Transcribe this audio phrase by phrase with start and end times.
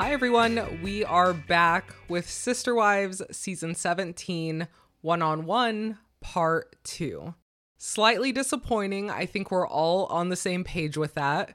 [0.00, 0.80] Hi, everyone.
[0.80, 4.66] We are back with Sister Wives Season 17,
[5.02, 7.34] One on One, Part 2.
[7.76, 9.10] Slightly disappointing.
[9.10, 11.54] I think we're all on the same page with that.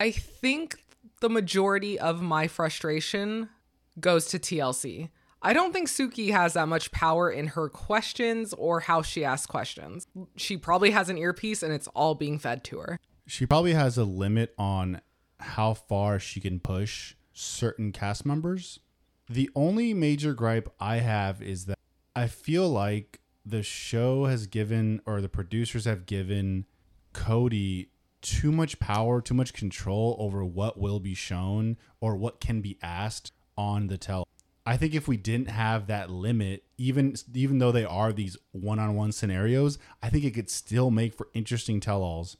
[0.00, 0.82] I think
[1.20, 3.50] the majority of my frustration
[4.00, 5.10] goes to TLC.
[5.40, 9.46] I don't think Suki has that much power in her questions or how she asks
[9.46, 10.08] questions.
[10.34, 12.98] She probably has an earpiece and it's all being fed to her.
[13.28, 15.02] She probably has a limit on
[15.38, 18.80] how far she can push certain cast members.
[19.28, 21.78] The only major gripe I have is that
[22.14, 26.64] I feel like the show has given, or the producers have given
[27.12, 27.88] Kody
[28.22, 32.78] too much power, too much control over what will be shown or what can be
[32.82, 34.26] asked on the tell.
[34.64, 39.12] I think if we didn't have that limit, even even though they are these one-on-one
[39.12, 42.36] scenarios, I think it could still make for interesting tell-alls.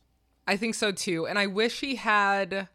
[0.46, 1.26] I think so too.
[1.26, 2.68] And I wish he had.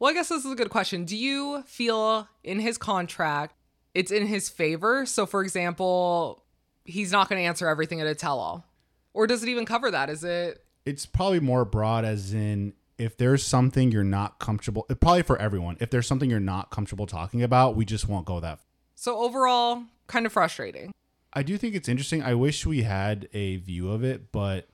[0.00, 1.04] Well, I guess this is a good question.
[1.04, 3.54] Do you feel in his contract
[3.92, 5.04] it's in his favor?
[5.04, 6.42] So, for example,
[6.86, 8.64] he's not going to answer everything at a tell all?
[9.12, 10.08] Or does it even cover that?
[10.08, 10.64] Is it.
[10.86, 15.76] It's probably more broad, as in if there's something you're not comfortable, probably for everyone,
[15.80, 18.58] if there's something you're not comfortable talking about, we just won't go that.
[18.58, 18.66] far.
[18.94, 20.92] So, overall, kind of frustrating.
[21.34, 22.22] I do think it's interesting.
[22.22, 24.68] I wish we had a view of it, but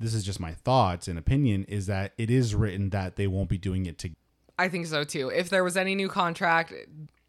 [0.00, 3.48] this is just my thoughts and opinion is that it is written that they won't
[3.48, 4.10] be doing it to
[4.58, 5.28] I think so too.
[5.30, 6.72] If there was any new contract,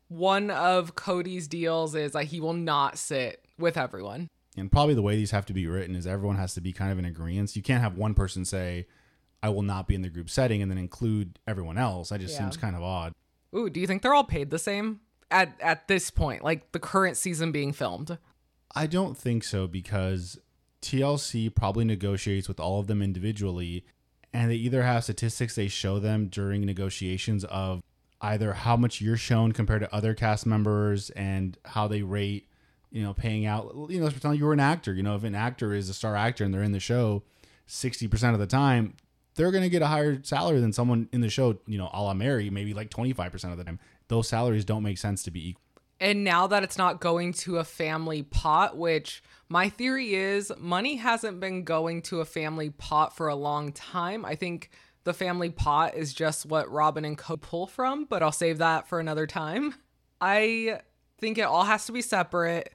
[0.07, 4.29] one of Kody's deals is that he will not sit with everyone.
[4.57, 6.91] And probably the way these have to be written is everyone has to be kind
[6.91, 7.55] of in agreement.
[7.55, 8.87] You can't have one person say,
[9.43, 12.09] I will not be in the group setting and then include everyone else.
[12.09, 12.39] That just Yeah.
[12.39, 13.13] seems kind of odd.
[13.55, 16.79] Ooh, do you think they're all paid the same at at this point, like the
[16.79, 18.17] current season being filmed?
[18.73, 20.39] I don't think so because
[20.81, 23.85] TLC probably negotiates with all of them individually,
[24.35, 27.81] and they either have statistics they show them during negotiations of
[28.19, 32.49] either how much you're shown compared to other cast members and how they rate,
[32.91, 33.73] you know, paying out.
[33.89, 34.93] You know, let's pretend you were an actor.
[34.93, 37.23] You know, if an actor is a star actor and they're in the show
[37.69, 38.95] 60% of the time,
[39.35, 42.01] they're going to get a higher salary than someone in the show, you know, a
[42.01, 43.79] la Meri, maybe like 25% of the time.
[44.09, 45.61] Those salaries don't make sense to be equal.
[45.99, 50.97] And now that it's not going to a family pot, which my theory is money
[50.97, 54.25] hasn't been going to a family pot for a long time.
[54.25, 54.69] I think
[55.05, 58.87] the family pot is just what Robyn and Co pull from, but I'll save that
[58.87, 59.75] for another time.
[60.19, 60.81] I
[61.19, 62.73] think it all has to be separate.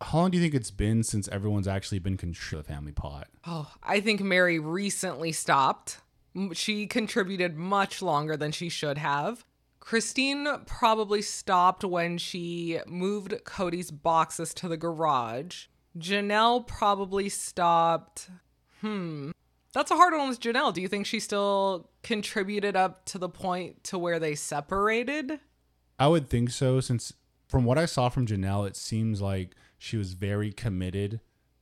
[0.00, 2.92] How long do you think it's been since everyone's actually been contributing to the family
[2.92, 3.28] pot?
[3.46, 6.00] Oh, I think Meri recently stopped.
[6.52, 9.44] She contributed much longer than she should have.
[9.86, 15.66] Christine probably stopped when she moved Kody's boxes to the garage.
[15.96, 18.28] Janelle probably stopped.
[18.80, 19.30] Hmm.
[19.72, 20.74] That's a hard one with Janelle.
[20.74, 25.38] Do you think she still contributed up to the point to where they separated?
[26.00, 27.12] I would think so, since
[27.46, 31.20] from what I saw from Janelle, it seems like she was very committed.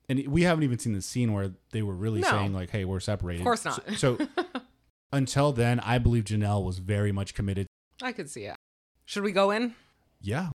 [0.09, 2.31] And we haven't even seen the scene where they were really No.
[2.31, 3.43] saying, like, hey, we're separated.
[3.43, 3.85] Of course not.
[3.99, 4.27] So, so
[5.13, 7.67] until then, I believe Janelle was very much committed.
[8.03, 8.57] I could see it.
[9.05, 9.75] Should we go in?
[10.21, 10.49] Yeah.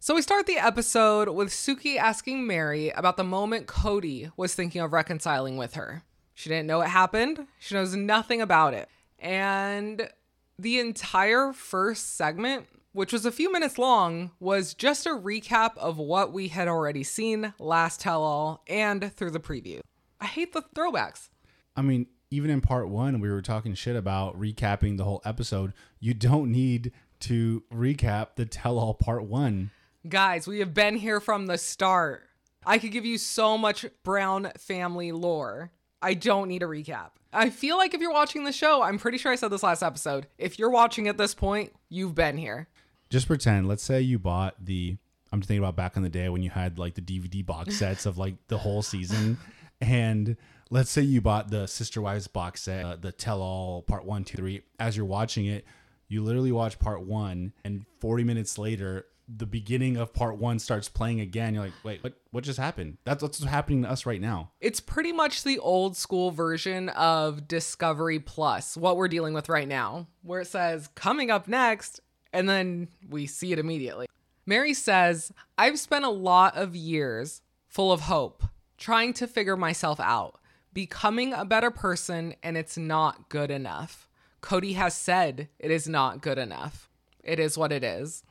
[0.00, 4.80] So we start the episode with Suki asking Meri about the moment Kody was thinking
[4.80, 6.04] of reconciling with her.
[6.34, 7.48] She didn't know it happened.
[7.58, 8.88] She knows nothing about it.
[9.18, 10.08] And
[10.56, 15.98] the entire first segment, which was a few minutes long, was just a recap of
[15.98, 19.80] what we had already seen last tell all and through the preview.
[20.20, 21.28] I hate the throwbacks.
[21.76, 25.72] I mean, even in part one, we were talking shit about recapping the whole episode.
[26.00, 29.70] You don't need to recap the tell all part one.
[30.08, 32.24] Guys, we have been here from the start.
[32.64, 35.70] I could give you so much Brown family lore.
[36.02, 37.10] I don't need a recap.
[37.32, 39.82] I feel like if you're watching the show, I'm pretty sure I said this last
[39.82, 40.26] episode.
[40.38, 42.68] If you're watching at this point, you've been here.
[43.10, 44.96] just pretend let's say you bought the
[45.32, 48.04] i'm thinking about back in the day when you had like the dvd box sets
[48.06, 49.38] of like the whole season
[49.80, 50.36] and
[50.70, 54.24] let's say you bought the sister wives box set uh, the tell all part one
[54.24, 54.62] two three.
[54.78, 55.64] As you're watching it
[56.08, 60.88] you literally watch part one and 40 minutes later the beginning of part one starts
[60.88, 61.54] playing again.
[61.54, 62.96] You're like wait what what just happened?
[63.04, 64.50] That's what's happening to us right now.
[64.60, 69.68] It's pretty much the old school version of Discovery Plus, what we're dealing with right
[69.68, 72.00] now, where it says coming up next,
[72.32, 74.06] and then we see it immediately.
[74.46, 78.42] Meri says, I've spent a lot of years full of hope,
[78.78, 80.40] trying to figure myself out,
[80.72, 84.08] becoming a better person, and it's not good enough.
[84.42, 86.88] Kody has said it is not good enough.
[87.22, 88.22] It is what it is.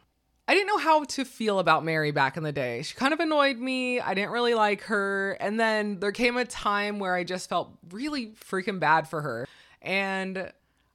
[0.48, 2.82] I didn't know how to feel about Meri back in the day.
[2.82, 4.00] She kind of annoyed me.
[4.00, 5.34] I didn't really like her.
[5.42, 9.46] And then there came a time where I just felt really freaking bad for her.
[9.82, 10.52] And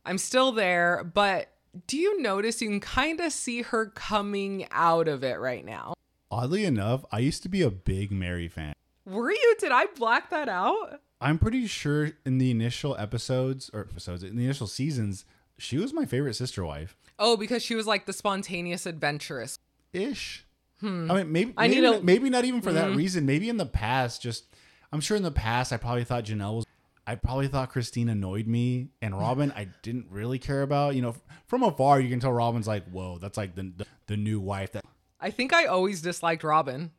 [0.06, 1.50] I'm still there, but
[1.86, 5.94] do you notice you can kind of see her coming out of it right now?
[6.30, 8.72] Oddly enough, I used to be a big Meri fan.
[9.04, 9.56] Were you?
[9.58, 11.00] Did I black that out?
[11.22, 15.24] I'm pretty sure in the initial episodes or episodes in the initial seasons,
[15.56, 16.96] she was my favorite sister wife.
[17.18, 19.58] Oh, because she was like the spontaneous adventurous.
[19.92, 20.44] Ish.
[20.80, 21.10] Hmm.
[21.10, 22.96] I mean, maybe I maybe, need a- not, maybe not even for that mm-hmm.
[22.96, 23.24] reason.
[23.24, 24.46] Maybe in the past, just
[24.92, 26.66] I'm sure in the past, I probably thought Janelle was.
[27.04, 30.96] I probably thought Christine annoyed me, and Robyn I didn't really care about.
[30.96, 31.14] You know,
[31.46, 34.72] from afar you can tell Robyn's like, whoa, that's like the the, the new wife.
[34.72, 34.84] That
[35.20, 36.90] I think I always disliked Robyn.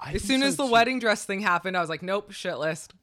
[0.00, 0.72] I As soon so as the too.
[0.72, 2.94] wedding dress thing happened, I was like, nope, shit list.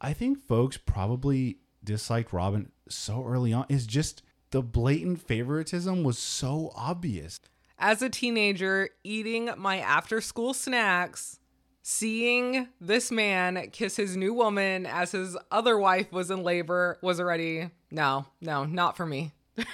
[0.00, 3.66] I think folks probably disliked Robyn so early on.
[3.68, 7.40] Is just the blatant favoritism was so obvious.
[7.78, 11.38] As a teenager, eating my after school snacks,
[11.82, 17.20] seeing this man kiss his new woman as his other wife was in labor was
[17.20, 19.32] already, no, no, not for me.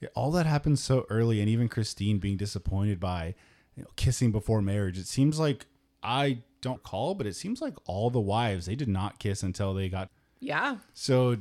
[0.00, 3.34] Yeah, all that happened so early, and even Christine being disappointed by
[3.76, 4.98] you know, kissing before marriage.
[4.98, 5.66] It seems like
[6.02, 9.74] I don't call, but it seems like all the wives they did not kiss until
[9.74, 10.10] they got.
[10.40, 10.78] Yeah.
[10.94, 11.38] So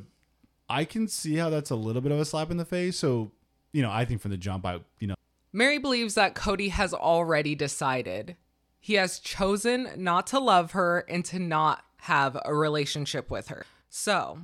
[0.70, 2.98] I can see how that's a little bit of a slap in the face.
[2.98, 3.32] So
[3.72, 5.16] you know, I think from the jump, I you know,
[5.52, 8.36] Meri believes that Kody has already decided.
[8.80, 13.66] He has chosen not to love her and to not have a relationship with her.
[13.90, 14.40] So,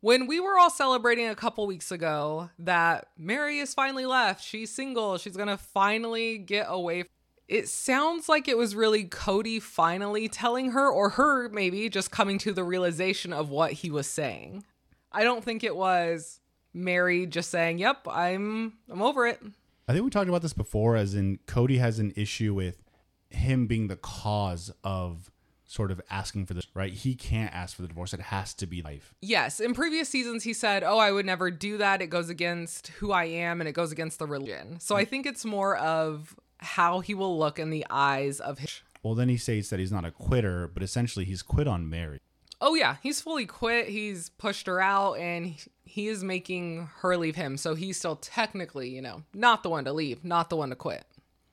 [0.00, 4.70] when we were all celebrating a couple weeks ago that Meri is finally left, she's
[4.72, 7.04] single, she's gonna finally get away.
[7.50, 12.38] It sounds like it was really Kody finally telling her, or her maybe just coming
[12.38, 14.64] to the realization of what he was saying.
[15.10, 16.38] I don't think it was
[16.72, 19.42] Meri just saying, "Yep, I'm I'm over it."
[19.88, 22.84] I think we talked about this before, as in Kody has an issue with
[23.30, 25.32] him being the cause of
[25.64, 26.92] sort of asking for this, right?
[26.92, 28.14] He can't ask for the divorce.
[28.14, 29.12] It has to be life.
[29.22, 32.00] Yes, in previous seasons he said, "Oh, I would never do that.
[32.00, 35.26] It goes against who I am and it goes against the religion." So I think
[35.26, 39.36] it's more of how he will look in the eyes of his Well, then he
[39.36, 42.20] states that he's not a quitter, but essentially he's quit on Meri.
[42.60, 43.88] Oh yeah, he's fully quit.
[43.88, 47.56] He's pushed her out and he- is making her leave him.
[47.56, 50.76] So he's still technically, you know, not the one to leave, not the one to
[50.76, 51.04] quit.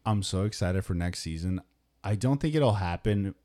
[0.05, 1.61] I'm so excited for next season.
[2.03, 3.35] I don't think it'll happen.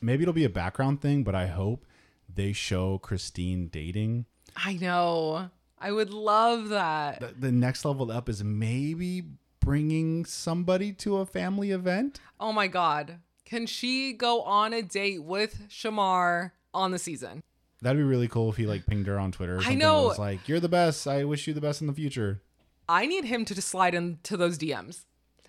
[0.00, 1.84] Maybe it'll be a background thing, but I hope
[2.32, 4.26] they show Christine dating.
[4.56, 5.50] I know.
[5.78, 7.20] I would love that.
[7.20, 9.24] The, the next level up is maybe
[9.60, 12.20] bringing somebody to a family event.
[12.40, 13.18] Oh my god.
[13.44, 17.42] Can she go on a date with Shamar on the season?
[17.80, 19.56] That'd be really cool if he like pinged her on Twitter.
[19.56, 20.04] Or I know.
[20.08, 21.06] Was like, "You're the best.
[21.06, 22.42] I wish you the best in the future."
[22.88, 25.04] I need him to just slide into those DMs.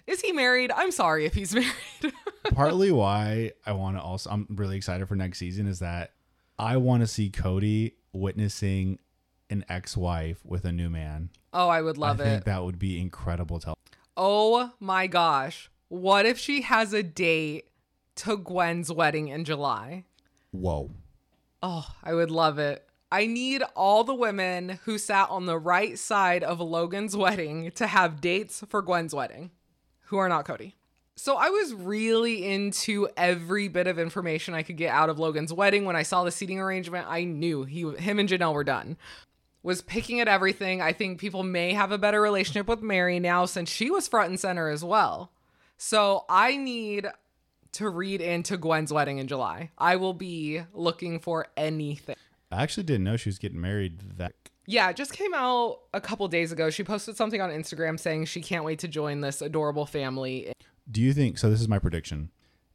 [0.05, 0.71] Is he married?
[0.75, 1.71] I'm sorry if he's married.
[2.53, 6.11] Partly why I want to also, I'm really excited for next season is that
[6.57, 8.99] I want to see Kody witnessing
[9.49, 11.29] an ex-wife with a new man.
[11.53, 12.27] oh, I would love I it.
[12.27, 13.59] think that would be incredible.
[13.61, 13.73] To
[14.21, 15.71] Oh my gosh.
[15.87, 17.69] What if she has a date
[18.15, 20.03] to Gwen's wedding in July?
[20.51, 20.89] whoa.
[21.63, 22.85] Oh, I would love it.
[23.11, 27.87] I need all the women who sat on the right side of Logan's wedding to
[27.87, 29.51] have dates for Gwen's wedding
[30.07, 30.73] who are not Kody.
[31.15, 35.53] So I was really into every bit of information I could get out of Logan's
[35.53, 35.85] wedding.
[35.85, 38.97] When I saw the seating arrangement, I knew he him and Janelle were done.
[39.61, 40.81] Was picking at everything.
[40.81, 44.29] I think people may have a better relationship with Meri now since she was front
[44.29, 45.31] and center as well.
[45.77, 47.07] So I need
[47.73, 49.71] to read into Gwen's wedding in July.
[49.77, 52.15] I will be looking for anything.
[52.51, 54.33] I actually didn't know she was getting married that
[54.65, 56.69] Yeah, it just came out a couple days ago.
[56.69, 60.53] She posted something on Instagram saying she can't wait to join this adorable family.
[60.89, 61.49] Do you think so?
[61.49, 62.29] This is my prediction.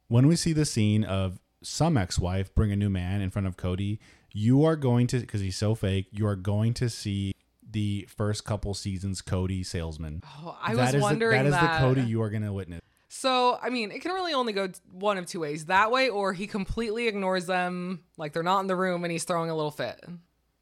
[0.09, 3.55] When we see the scene of some ex-wife bring a new man in front of
[3.55, 3.99] Kody,
[4.37, 6.07] you are going to because he's so fake.
[6.11, 7.33] You are going to see
[7.71, 10.21] the first couple seasons Kody salesman.
[10.43, 11.79] Oh, I That was is the- wondering that is that.
[11.81, 12.81] the Kody you are going to witness.
[13.07, 15.65] So, I mean, it can really only go one of two ways.
[15.67, 19.23] That way, or he completely ignores them, like they're not in the room and he's
[19.23, 20.03] throwing a little fit.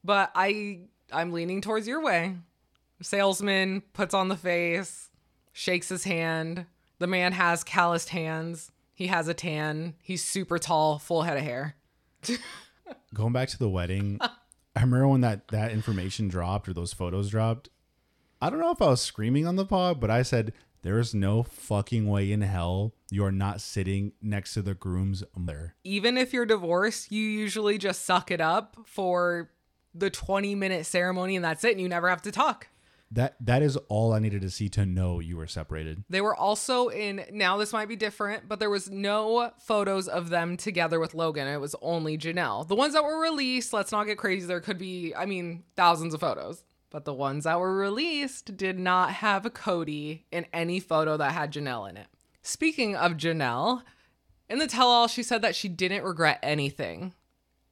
[0.03, 2.35] But I I'm leaning towards your way.
[3.01, 5.09] Salesman puts on the face,
[5.51, 6.65] shakes his hand.
[6.99, 8.71] The man has calloused hands.
[8.93, 9.95] He has a tan.
[10.03, 11.75] He's super tall, full head of hair.
[13.13, 17.29] Going back to the wedding, I remember when that that information dropped or those photos
[17.29, 17.69] dropped.
[18.41, 21.13] I don't know if I was screaming on the pod, but I said there is
[21.13, 25.75] no fucking way in hell you are not sitting next to the groom's mother.
[25.83, 29.49] Even if you're divorced, you usually just suck it up for
[29.95, 32.67] the 20 minute ceremony and that's it and you never have to talk.
[33.13, 36.03] That that is all I needed to see to know you were separated.
[36.09, 40.29] They were also in, now this might be different, but there was no photos of
[40.29, 41.47] them together with Logan.
[41.47, 42.67] It was only Janelle.
[42.67, 44.47] The ones that were released, let's not get crazy.
[44.47, 46.63] There could be, I mean, thousands of photos.
[46.93, 51.51] but the ones that were released did not have Kody in any photo that had
[51.51, 52.05] Janelle in it.
[52.43, 53.81] Speaking of Janelle,
[54.47, 57.13] in the tell all, she said that she didn't regret anything.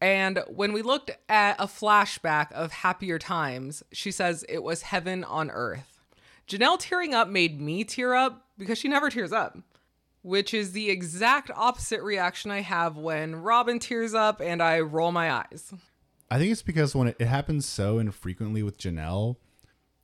[0.02, 5.24] And when we looked at a flashback of happier times, she says it was heaven
[5.24, 6.00] on earth.
[6.48, 9.60] Janelle tearing up made me tear up because she never tears up,
[10.24, 15.12] which is the exact opposite reaction I have when Robyn tears up and I roll
[15.12, 15.72] my eyes.
[16.32, 19.36] I think it's because when it, happens so infrequently with Janelle,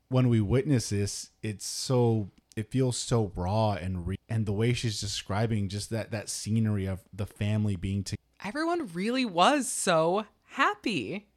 [0.09, 4.73] when we witness this, it's so it feels so raw and re- and the way
[4.73, 8.16] she's describing just that that scenery of the family being together.
[8.47, 11.27] Everyone really was so happy.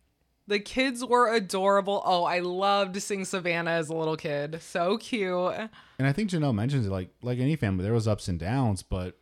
[0.46, 2.00] The kids were adorable.
[2.04, 4.62] Oh, I loved seeing Savanah as a little kid.
[4.62, 5.54] So cute.
[5.98, 8.84] And I think Janelle mentions it like like any family, there was ups and downs,
[8.84, 9.16] but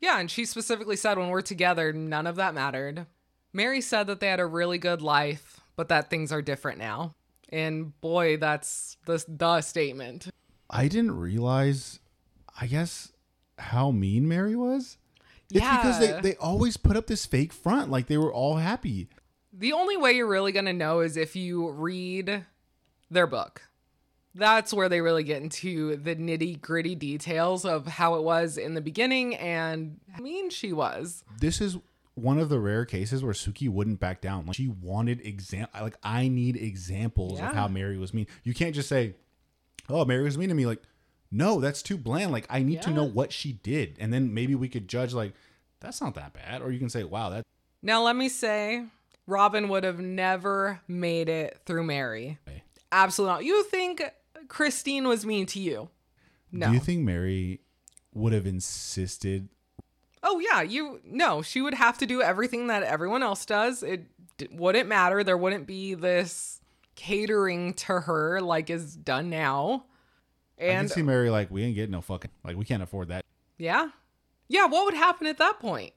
[0.00, 3.06] yeah, and she specifically said when we're together, none of that mattered.
[3.52, 7.14] Meri said that they had a really good life, but that things are different now.
[7.50, 10.28] And boy, that's the the statement.
[10.68, 12.00] I didn't realize,
[12.58, 13.12] I guess,
[13.58, 14.96] how mean Meri was.
[15.50, 15.76] It's yeah.
[15.78, 19.08] because they, they always put up this fake front, like they were all happy.
[19.52, 22.46] The only way you're really going to know is if you read
[23.10, 23.62] their book.
[24.32, 28.74] That's where they really get into the nitty gritty details of how it was in
[28.74, 31.24] the beginning and how mean she was.
[31.40, 31.78] This is
[32.14, 34.46] one of the rare cases where Suki wouldn't back down.
[34.46, 37.48] Like she wanted exam like I need examples Yeah.
[37.48, 38.28] of how Meri was mean.
[38.44, 39.16] You can't just say,
[39.88, 40.80] "Oh, Meri was mean to me." Like,
[41.30, 42.32] no, that's too bland.
[42.32, 45.34] Like I need to know what she did, and then maybe we could judge like
[45.80, 47.44] that's not that bad, or you can say, "Wow, that."
[47.82, 48.84] Now, let me say,
[49.26, 52.38] Robyn would have never made it through Meri.
[52.46, 52.62] Okay.
[52.92, 53.44] Absolutely not.
[53.44, 54.02] You think
[54.48, 55.88] Christine was mean to you?
[56.52, 56.66] No.
[56.66, 57.60] Do you think Meri
[58.12, 59.48] would have insisted?
[60.22, 63.82] Oh yeah, you no, she would have to do everything that everyone else does.
[63.82, 64.06] It
[64.36, 65.24] d- wouldn't matter.
[65.24, 66.60] There wouldn't be this
[66.96, 69.86] catering to her like is done now.
[70.60, 73.08] I can And see Meri like we ain't getting no fucking like we can't afford
[73.08, 73.24] that.
[73.58, 73.88] yeah.
[74.48, 75.92] Yeah, what would happen at that point?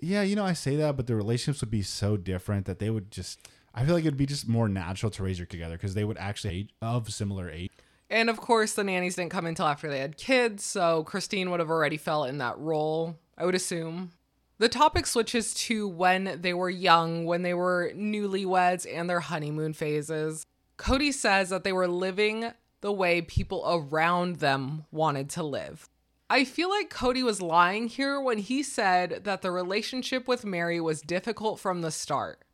[0.00, 2.88] Yeah, you know, I say that, but the relationships would be so different that they
[2.88, 3.46] would just.
[3.74, 6.16] I feel like it'd be just more natural to raise her together because they would
[6.16, 7.70] actually age of similar age.
[8.08, 11.60] And of course, the nannies didn't come until after they had kids, so Christine would
[11.60, 14.12] have already fell in that role, I would assume.
[14.58, 19.74] The topic switches to when they were young, when they were newlyweds and their honeymoon
[19.74, 20.44] phases.
[20.78, 22.50] Kody says that they were living
[22.80, 25.88] the way people around them wanted to live.
[26.28, 30.80] I feel like Kody was lying here when he said that the relationship with Meri
[30.80, 32.44] was difficult from the start.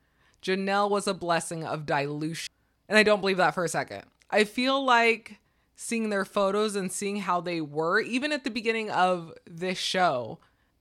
[0.42, 2.49] Janelle was a blessing of dilution.
[2.88, 4.04] And I don't believe that for a second.
[4.30, 5.40] I feel like
[5.75, 10.38] seeing their photos and seeing how they were, even at the beginning of this show,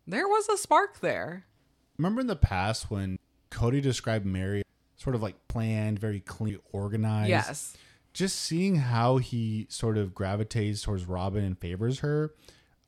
[0.07, 1.45] there was a spark there.
[1.97, 3.19] Remember in the past when
[3.51, 4.63] Kody described Meri
[4.95, 7.29] sort of like planned, very clean, organized?
[7.29, 7.77] Yes.
[8.15, 12.33] Just seeing how he sort of gravitates towards Robyn and favors her,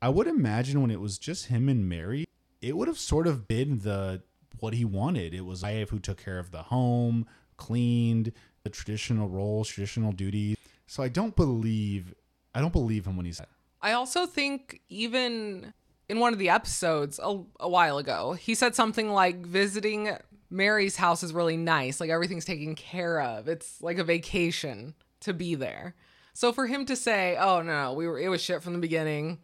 [0.00, 2.24] I would imagine when it was just him and Meri,
[2.62, 4.22] it would have sort of been the
[4.60, 5.34] what he wanted.
[5.34, 7.26] It was wife who took care of the home,
[7.58, 8.32] cleaned,
[8.62, 10.56] the traditional roles, traditional duties.
[10.86, 12.14] So I don't believe
[12.54, 13.48] I don't believe him when he said
[13.82, 15.74] I also think even
[16.08, 20.16] in one of the episodes a, a while ago, he said something like visiting
[20.48, 22.00] Meri's house is really nice.
[22.00, 23.46] Like everything's taken care of.
[23.46, 25.94] It's like a vacation to be there.
[26.32, 29.38] So for him to say, "Oh no, we were it was shit from the beginning."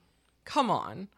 [0.44, 1.08] Come on.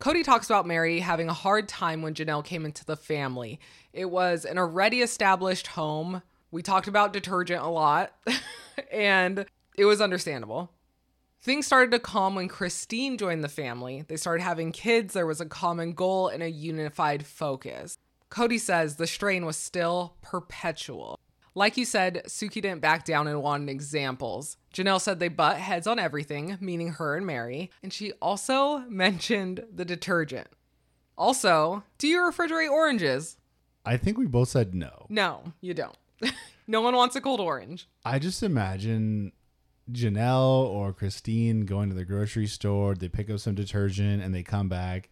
[0.00, 3.58] Kody talks about Meri having a hard time when Janelle came into the family.
[3.92, 6.22] It was an already established home.
[6.50, 8.12] We talked about detergent a lot,
[8.92, 10.70] and it was understandable.
[11.40, 14.04] Things started to calm when Christine joined the family.
[14.08, 17.98] They started having kids, there was a common goal and a unified focus.
[18.30, 21.18] Kody says the strain was still perpetual.
[21.54, 24.56] Like you said, Suki didn't back down and wanted examples.
[24.74, 29.64] Janelle said they butt heads on everything, meaning her and Meri, and she also mentioned
[29.72, 30.48] the detergent.
[31.16, 33.36] Also, do you refrigerate oranges?
[33.84, 35.06] I think we both said no.
[35.08, 35.96] No, you don't.
[36.66, 37.88] no one wants a cold orange.
[38.04, 39.30] I just imagine
[39.92, 44.42] Janelle or Christine going to the grocery store, they pick up some detergent and they
[44.42, 45.08] come back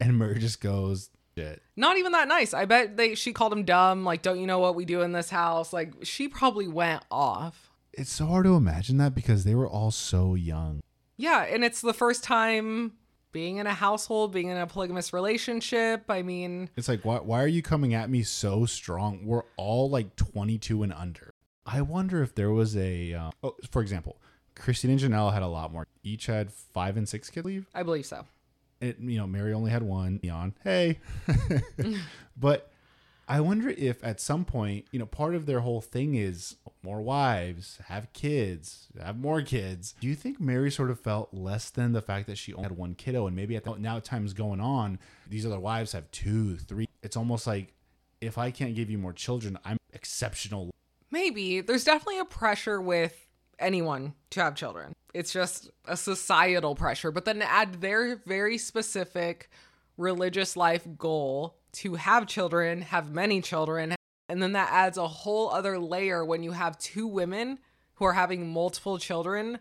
[0.00, 1.62] and Murray just goes, shit.
[1.76, 2.54] Not even that nice.
[2.54, 5.12] I bet they she called him dumb, like, don't you know what we do in
[5.12, 5.72] this house?
[5.72, 7.70] Like she probably went off.
[7.92, 10.80] It's so hard to imagine that because they were all so young.
[11.16, 12.92] Yeah, and it's the first time
[13.32, 16.04] being in a household, being in a polygamous relationship.
[16.08, 19.24] I mean, It's like, why, why are you coming at me so strong?
[19.24, 21.34] We're all like 22 and under.
[21.64, 24.20] I wonder if there was a, uh, oh, for example,
[24.54, 25.86] Christine and Janelle had a lot more.
[26.02, 27.66] Each had five and six kid leave.
[27.74, 28.24] I believe so.
[28.82, 30.20] It, you know, Meri only had one.
[30.22, 30.98] Neon, hey.
[32.36, 32.70] but
[33.28, 37.00] I wonder if at some point, you know, part of their whole thing is more
[37.00, 39.94] wives, have kids, have more kids.
[40.00, 42.76] Do you think Meri sort of felt less than the fact that she only had
[42.76, 44.98] one kiddo and maybe at the, oh, now time's going on,
[45.28, 46.88] these other wives have two, three.
[47.02, 47.72] It's almost like
[48.20, 50.70] if I can't give you more children, I'm exceptional.
[51.10, 51.60] Maybe.
[51.60, 53.28] There's definitely a pressure with
[53.62, 54.92] anyone to have children.
[55.14, 59.50] It's just a societal pressure, but then add their very specific
[59.96, 63.94] religious life goal to have children, have many children,
[64.28, 67.58] and then that adds a whole other layer when you have two women
[67.94, 69.58] who are having multiple children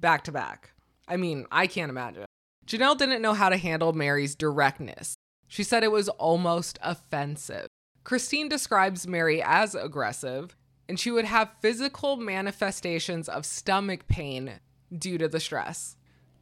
[0.00, 0.72] back to back.
[1.06, 2.24] I mean, I can't imagine.
[2.66, 5.16] Janelle didn't know how to handle Meri's directness.
[5.48, 7.66] She said it was almost offensive.
[8.02, 10.56] Christine describes Meri as aggressive,
[10.88, 14.60] and she would have physical manifestations of stomach pain
[14.96, 15.96] due to the stress.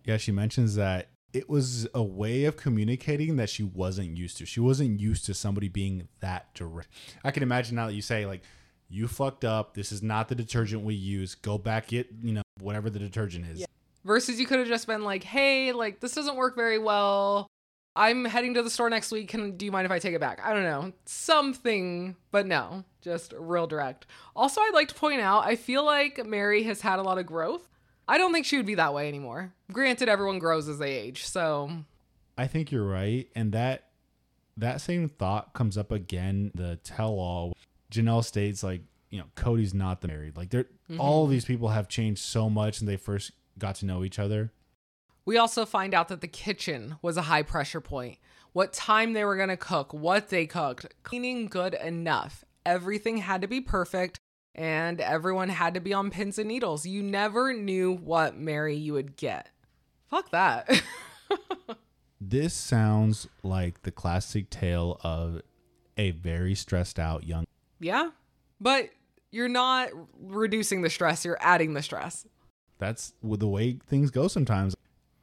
[0.05, 4.47] Yeah, she mentions that it was a way of communicating that she wasn't used to.
[4.47, 6.89] She wasn't used to somebody being that direct.
[7.25, 8.43] I can imagine now that you say like
[8.89, 9.75] you fucked up.
[9.75, 11.35] This is not the detergent we use.
[11.35, 13.61] Go back get, you know, whatever the detergent is.
[13.61, 13.67] Yeah.
[14.05, 17.47] Versus you could have just been like, "Hey, like this doesn't work very well.
[17.95, 19.29] I'm heading to the store next week.
[19.29, 20.93] Can do you mind if I take it back?" I don't know.
[21.05, 24.07] Something, but no, just real direct.
[24.35, 27.27] Also, I'd like to point out, I feel like Meri has had a lot of
[27.27, 27.69] growth
[28.09, 29.53] I don't think she would be that way anymore.
[29.73, 31.71] Granted, everyone grows as they age, so
[32.37, 33.89] I think you're right, and that
[34.57, 36.51] that same thought comes up again.
[36.55, 37.57] The tell-all,
[37.91, 40.37] Janelle states like, you know, Kody's not the married.
[40.37, 41.01] Like, they're mm-hmm.
[41.01, 44.53] all these people have changed so much, and they first got to know each other.
[45.25, 48.19] We also find out that the kitchen was a high pressure point.
[48.53, 52.45] What time they were gonna cook, what they cooked, cleaning good enough.
[52.67, 54.19] Everything had to be perfect
[54.55, 56.85] and everyone had to be on pins and needles.
[56.85, 59.49] You never knew what Meri you would get.
[60.09, 60.83] Fuck that.
[62.21, 65.41] this sounds like the classic tale of
[65.97, 67.45] a very stressed out young.
[67.81, 68.11] Yeah,
[68.61, 68.91] but
[69.31, 69.89] you're not
[70.21, 72.27] reducing the stress, you're adding the stress.
[72.79, 74.75] That's the way things go sometimes.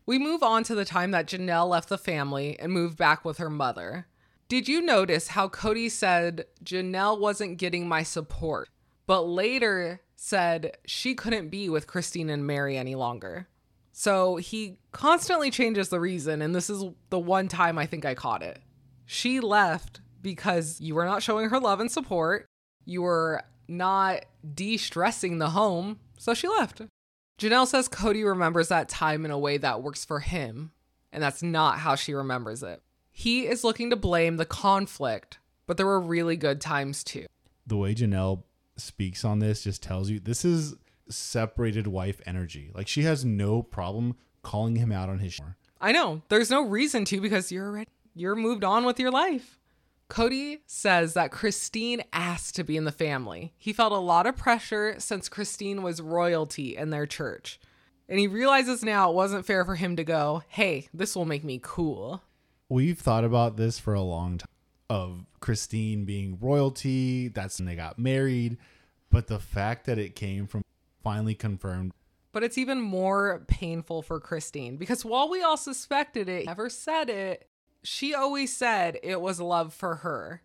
[0.09, 3.37] We move on to the time that Janelle left the family and moved back with
[3.37, 4.07] her mother.
[4.47, 8.69] Did you notice how Kody said Janelle wasn't getting my support?
[9.09, 13.47] but later said she couldn't be with Christine and Meri any longer.
[13.91, 18.13] So he constantly changes the reason, and this is the one time I think I
[18.13, 18.61] caught it.
[19.07, 22.45] She left because you were not showing her love and support,
[22.85, 26.83] you were not de stressing the home, so she left.
[27.39, 30.71] Janelle says Kody remembers that time in a way that works for him,
[31.11, 32.81] and that's not how she remembers it.
[33.11, 37.25] He is looking to blame the conflict, but there were really good times too.
[37.65, 38.43] The way Janelle
[38.75, 40.75] speaks on this just tells you this is
[41.09, 42.71] separated wife energy.
[42.73, 45.33] Like she has no problem calling him out on his.
[45.33, 45.41] Sh-
[45.81, 46.21] I know.
[46.29, 49.58] There's no reason to because you're already you're moved on with your life.
[50.09, 53.53] Kody says that Christine asked to be in the family.
[53.57, 57.59] He felt a lot of pressure since Christine was royalty in their church.
[58.09, 61.43] And he realizes now it wasn't fair for him to go, hey, this will make
[61.43, 62.23] me cool.
[62.67, 64.47] We've thought about this for a long time
[64.89, 67.27] of Christine being royalty.
[67.27, 68.57] That's when they got married.
[69.11, 70.63] But the fact that it came from
[71.03, 71.93] finally confirmed.
[72.31, 77.09] But it's even more painful for Christine because while we all suspected it, never said
[77.09, 77.48] it,
[77.83, 80.41] she always said it was love for her.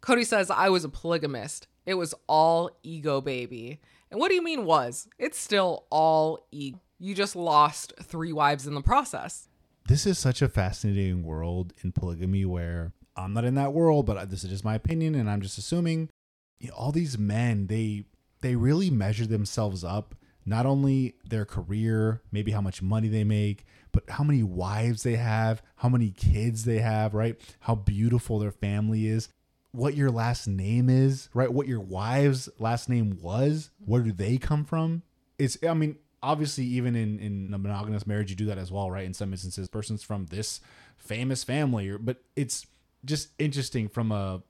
[0.00, 1.66] Kody says, I was a polygamist.
[1.84, 3.80] It was all ego, baby.
[4.10, 5.08] And what do you mean was?
[5.18, 6.80] It's still all ego.
[6.98, 9.48] You just lost three wives in the process.
[9.86, 14.30] This is such a fascinating world in polygamy where I'm not in that world, but
[14.30, 16.10] this is just my opinion, and I'm just assuming.
[16.58, 18.04] You know, all these men, they
[18.40, 20.14] they really measure themselves up
[20.48, 25.16] not only their career, maybe how much money they make, but how many wives they
[25.16, 27.36] have, how many kids they have, right?
[27.60, 29.28] How beautiful their family is,
[29.72, 31.52] what your last name is, right?
[31.52, 35.02] What your wife's last name was, where do they come from?
[35.38, 38.90] It's, I mean, obviously, even in in a monogamous marriage, you do that as well,
[38.90, 39.04] right?
[39.04, 40.60] In some instances, persons from this
[40.96, 42.66] famous family, but it's
[43.04, 44.42] just interesting from a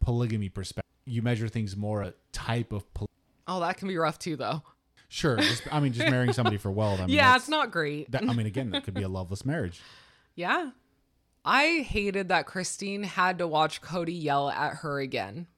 [0.00, 0.90] polygamy perspective.
[1.04, 2.92] You measure things more a type of.
[2.94, 3.08] Poly-
[3.46, 4.62] oh, that can be rough too, though.
[5.12, 7.00] Sure, just, I mean, just marrying somebody for wealth.
[7.00, 8.12] I mean, yeah, it's not great.
[8.12, 9.82] That, I mean, again, that could be a loveless marriage.
[10.36, 10.70] Yeah,
[11.44, 15.48] I hated that Christine had to watch Kody yell at her again.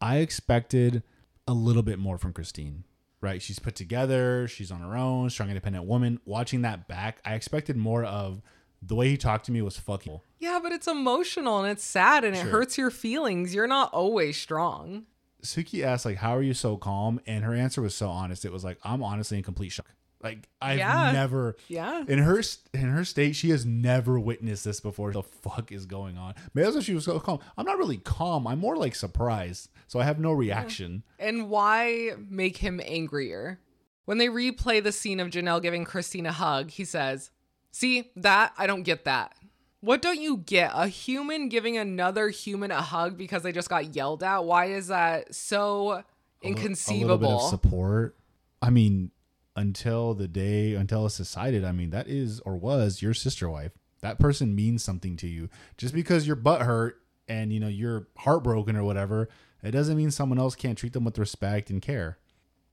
[0.00, 1.02] I expected
[1.48, 2.84] a little bit more from Christine.
[3.20, 4.46] Right, she's put together.
[4.46, 6.20] She's on her own, strong, independent woman.
[6.24, 8.40] Watching that back, I expected more of
[8.80, 10.20] the way he talked to me was fucking.
[10.38, 12.46] Yeah, but it's emotional and it's sad and sure.
[12.46, 13.52] it hurts your feelings.
[13.54, 15.06] You're not always strong.
[15.44, 17.20] Suki asked, like, how are you so calm?
[17.26, 18.44] And her answer was so honest.
[18.44, 19.86] It was like, I'm honestly in complete shock.
[20.22, 21.10] Like I've Yeah.
[21.10, 22.04] never Yeah.
[22.06, 22.40] in her
[22.72, 25.10] in her state, she has never witnessed this before.
[25.12, 26.34] The fuck is going on?
[26.54, 27.40] Maybe that's why she was so calm.
[27.58, 28.46] I'm not really calm.
[28.46, 29.68] I'm more like surprised.
[29.88, 31.02] So I have no reaction.
[31.18, 33.58] And why make him angrier?
[34.04, 37.30] When they replay the scene of Janelle giving Christine a hug, he says,
[37.72, 39.34] See, that, I don't get that.
[39.82, 40.70] What don't you get?
[40.74, 44.44] A human giving another human a hug because they just got yelled at?
[44.44, 45.96] Why is that so A little
[46.40, 47.36] bit inconceivable?
[47.44, 48.16] of support.
[48.62, 49.10] I mean,
[49.56, 53.72] until the day until it's decided, I mean, that is or was your sister wife.
[54.02, 55.48] That person means something to you.
[55.76, 59.28] Just because your butt hurt and you know you're heartbroken or whatever,
[59.64, 62.18] it doesn't mean someone else can't treat them with respect and care.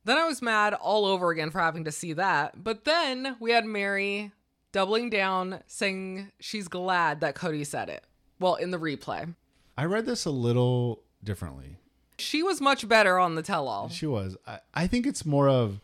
[0.05, 2.63] Then I was mad all over again for having to see that.
[2.63, 4.31] But then we had Meri
[4.71, 8.03] doubling down, saying she's glad that Kody said it.
[8.39, 9.33] Well, in the replay.
[9.77, 11.77] I read this a little differently.
[12.17, 13.89] She was much better on the tell all.
[13.89, 14.37] She was.
[14.45, 15.79] I, I think it's more of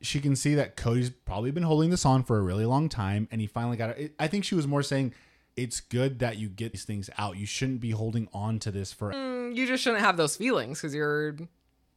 [0.00, 3.28] she can see that Kody's probably been holding this on for a really long time,
[3.30, 4.14] and he finally got it.
[4.18, 5.14] I think she was more saying
[5.56, 7.36] it's good that you get these things out.
[7.36, 9.12] You shouldn't be holding on to this for.
[9.12, 11.36] Mm, you just shouldn't have those feelings because you're.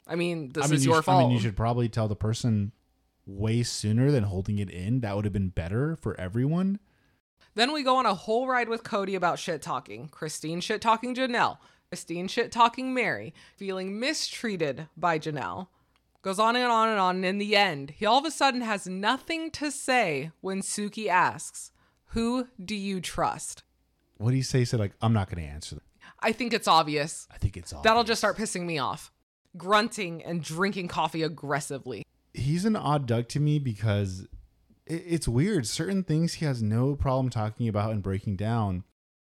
[0.07, 1.23] I mean, this I mean, is you your sh- fault.
[1.23, 2.71] I mean, you should probably tell the person
[3.37, 5.01] way sooner than holding it in.
[5.01, 6.79] That would have been better for everyone.
[7.55, 10.07] Then we go on a whole ride with Kody about shit talking.
[10.09, 11.57] Christine shit talking Janelle.
[11.89, 13.33] Christine shit talking Mary.
[13.57, 15.67] Feeling mistreated by Janelle.
[16.21, 17.15] Goes on and on and on.
[17.17, 21.07] And in the end, he all of a sudden has nothing to say when Suki
[21.07, 21.71] asks,
[22.07, 23.63] Who do you trust?
[24.17, 24.59] What do you say?
[24.59, 25.83] He said like, I'm not going to answer that.
[26.19, 27.27] I think it's obvious.
[27.31, 27.81] I think it's all.
[27.81, 29.11] That'll just start pissing me off.
[29.57, 32.05] Grunting and drinking coffee aggressively.
[32.33, 34.27] He's an odd duck to me because
[34.85, 35.67] it, it's weird.
[35.67, 38.83] Certain things he has no problem talking about and breaking down,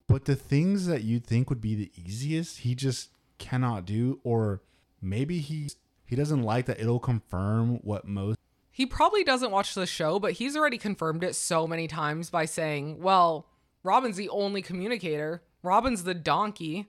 [0.08, 4.20] but the things that you'd think would be the easiest, he just cannot do.
[4.24, 4.62] Or
[5.00, 5.70] maybe he
[6.04, 8.38] he doesn't like that it'll confirm what most.
[8.70, 12.44] He probably doesn't watch the show, but he's already confirmed it so many times by
[12.44, 13.46] saying, well,
[13.82, 15.42] Robyn's the only communicator.
[15.62, 16.86] Robyn's the donkey.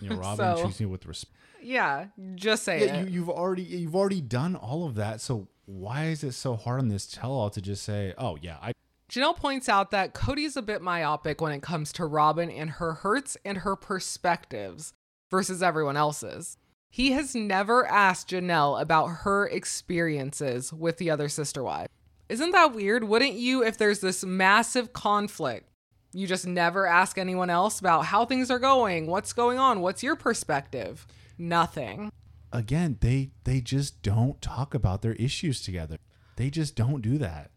[0.00, 1.32] You know, Robyn So- treats me with respect.
[1.64, 3.08] Yeah, just say Yeah, it.
[3.08, 5.20] you, you've already you've already done all of that.
[5.20, 8.72] So why is it so hard on this tell-all to just say, "Oh yeah, I
[9.10, 12.94] Janelle points out that Kody's a bit myopic when it comes to Robyn and her
[12.94, 14.92] hurts and her perspectives
[15.30, 16.56] versus everyone else's.
[16.90, 21.88] He has never asked Janelle about her experiences with the other sister wife.
[22.28, 23.04] Isn't that weird?
[23.04, 25.68] Wouldn't you, if there's this massive conflict,
[26.12, 29.06] you just never ask anyone else about how things are going?
[29.06, 29.80] What's going on?
[29.80, 31.06] What's your perspective?
[31.38, 32.10] Nothing.
[32.52, 35.98] again, they they just don't talk about their issues together.
[36.36, 37.50] They just don't do that.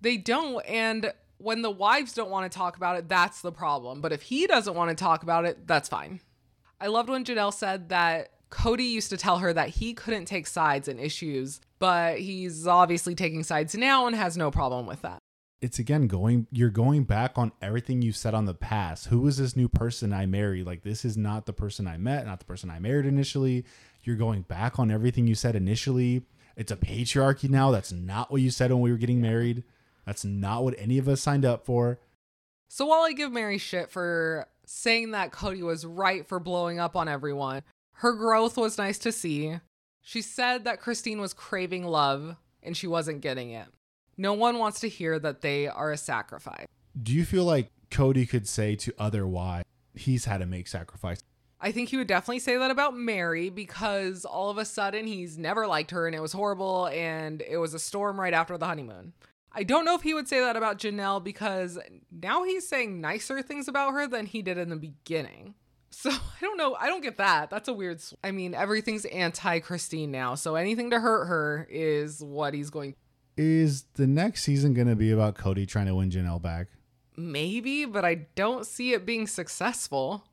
[0.00, 0.64] They don't.
[0.66, 4.00] And when the wives don't want to talk about it, that's the problem.
[4.00, 6.20] But if he doesn't want to talk about it, that's fine.
[6.80, 10.46] I loved when Janelle said that Kody used to tell her that he couldn't take
[10.46, 15.18] sides in issues, but he's obviously taking sides now and has no problem with that.
[15.62, 19.06] It's again going you're going back on everything you said on the past.
[19.06, 20.66] Who is this new person I married?
[20.66, 23.64] Like this is not the person I met, not the person I married initially.
[24.02, 26.22] You're going back on everything you said initially.
[26.56, 27.70] It's a patriarchy now.
[27.70, 29.64] That's not what you said when we were getting married.
[30.04, 31.98] That's not what any of us signed up for.
[32.68, 36.96] So while I give Meri shit for saying that Kody was right for blowing up
[36.96, 37.62] on everyone,
[37.94, 39.58] her growth was nice to see.
[40.02, 43.66] She said that Christine was craving love and she wasn't getting it.
[44.18, 46.66] No one wants to hear that they are a sacrifice.
[47.00, 49.62] Do you feel like Kody could say to other why
[49.94, 51.22] he's had to make sacrifice?
[51.60, 55.38] I think he would definitely say that about Meri because all of a sudden he's
[55.38, 58.66] never liked her and it was horrible and it was a storm right after the
[58.66, 59.14] honeymoon.
[59.52, 61.78] I don't know if he would say that about Janelle because
[62.10, 65.54] now he's saying nicer things about her than he did in the beginning.
[65.90, 66.74] So I don't know.
[66.78, 67.48] I don't get that.
[67.48, 68.02] That's a weird.
[68.02, 70.34] Sw- I mean, everything's anti Christine now.
[70.34, 72.96] So anything to hurt her is what he's going.
[73.36, 76.68] Is the next season going to be about Kody trying to win Janelle back?
[77.16, 80.24] Maybe, but I don't see it being successful.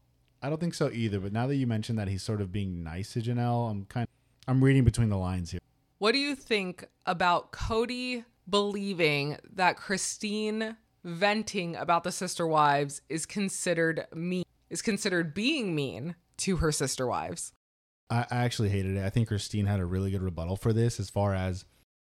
[0.41, 1.19] I don't think so either.
[1.19, 4.03] But now that you mentioned that he's sort of being nice to Janelle, I'm kind
[4.05, 5.59] of, I'm reading between the lines here.
[5.99, 13.25] What do you think about Kody believing that Christine venting about the sister wives is
[13.25, 17.51] considered mean, is considered being mean to her sister wives?
[18.09, 19.05] I, I actually hated it.
[19.05, 21.65] I think Christine had a really good rebuttal for this as far as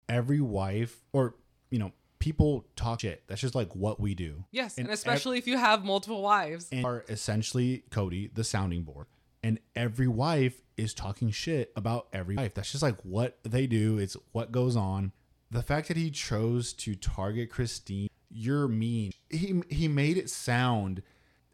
[0.08, 1.34] every wife or,
[1.70, 3.22] you know, people talk shit.
[3.26, 4.44] That's just like what we do.
[4.50, 6.68] Yes, and, And ev- especially if you have multiple wives.
[6.72, 9.06] And are essentially Kody, the sounding board.
[9.42, 12.54] And every wife is talking shit about every wife.
[12.54, 13.98] That's just like what they do.
[13.98, 15.12] It's what goes on.
[15.50, 19.12] The fact that he chose to target Christine, you're mean.
[19.30, 21.02] He he made it sound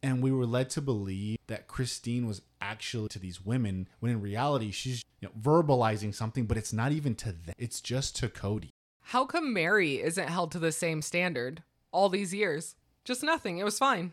[0.02, 4.20] and we were led to believe that Christine was actually to these women when in
[4.20, 7.54] reality she's you know, verbalizing something but it's not even to them.
[7.58, 8.70] It's just to Kody.
[9.06, 12.76] How come Meri isn't held to the same standard all these years?
[13.04, 13.58] Just nothing.
[13.58, 14.12] It was fine.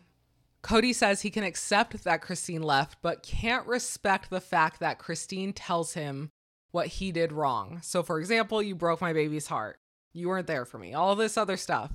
[0.62, 5.52] Kody says he can accept that Christine left, but can't respect the fact that Christine
[5.52, 6.30] tells him
[6.70, 7.78] what he did wrong.
[7.82, 9.78] So, for example, you broke my baby's heart.
[10.12, 10.92] You weren't there for me.
[10.92, 11.92] All this other stuff.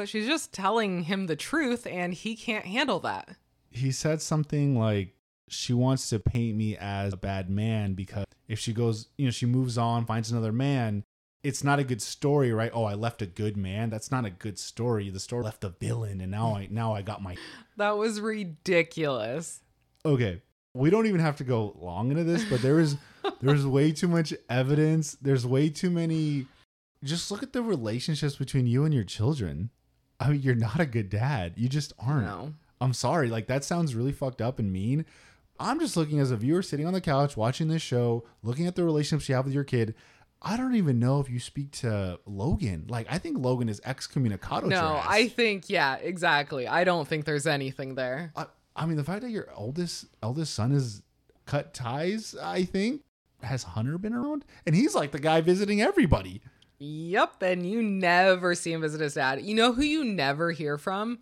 [0.00, 3.36] But she's just telling him the truth, and he can't handle that.
[3.70, 5.12] He said something like,
[5.46, 9.30] she wants to paint me as a bad man because if she goes, you know,
[9.30, 11.04] she moves on, finds another man,
[11.42, 12.70] it's not a good story, right?
[12.72, 13.90] Oh, I left a good man.
[13.90, 15.10] That's not a good story.
[15.10, 17.36] The story left a villain, and now I now I got my.
[17.76, 19.60] That was ridiculous.
[20.06, 20.40] Okay,
[20.72, 22.96] we don't even have to go long into this, but there is
[23.42, 25.18] there's way too much evidence.
[25.20, 26.46] There's way too many.
[27.04, 29.68] Just look at the relationships between you and your children.
[30.20, 31.54] I mean, you're not a good dad.
[31.56, 32.26] You just aren't.
[32.26, 32.54] No.
[32.80, 33.28] I'm sorry.
[33.28, 35.06] Like that sounds really fucked up and mean.
[35.58, 38.76] I'm just looking as a viewer sitting on the couch watching this show, looking at
[38.76, 39.94] the relationships you have with your kid.
[40.42, 42.86] I don't even know if you speak to Logan.
[42.88, 44.68] Like, I think Logan is excommunicado.
[44.68, 46.66] No, I think yeah, exactly.
[46.66, 48.32] I don't think there's anything there.
[48.34, 51.02] I, I mean, the fact that your oldest eldest son is
[51.44, 53.02] cut ties, I think,
[53.42, 56.40] has Hunter been around, and he's like the guy visiting everybody.
[56.80, 59.42] Yep, and you never see him visit his dad.
[59.42, 61.18] You know who you never hear from?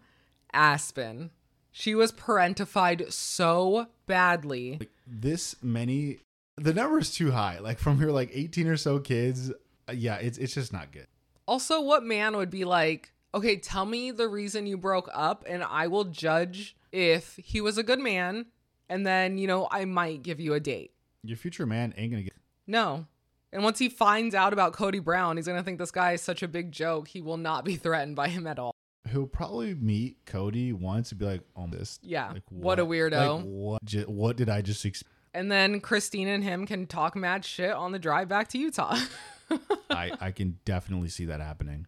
[0.52, 1.30] Aspen.
[1.72, 4.78] She was parentified so badly.
[4.80, 6.20] Like this many
[6.56, 7.58] the number is too high.
[7.58, 9.50] Like from your like 18 or so kids,
[9.88, 11.06] uh, yeah, it's it's just not good.
[11.46, 15.64] Also, what man would be like, okay, tell me the reason you broke up and
[15.64, 18.46] I will judge if he was a good man
[18.88, 20.92] and then, you know, I might give you a date.
[21.24, 23.06] Your future man ain't going to get No.
[23.52, 26.22] And once he finds out about Kody Brown, he's going to think this guy is
[26.22, 27.08] such a big joke.
[27.08, 28.72] He will not be threatened by him at all.
[29.10, 32.30] He'll probably meet Kody once and be like, "Oh, this, Yeah.
[32.30, 32.78] like, what?
[32.78, 33.36] a weirdo.
[33.36, 33.84] Like, what?
[33.84, 34.84] ju- What did I just?
[34.84, 38.58] Ex- and then Christine and him can talk mad shit on the drive back to
[38.58, 38.98] Utah.
[39.90, 41.86] I I can definitely see that happening.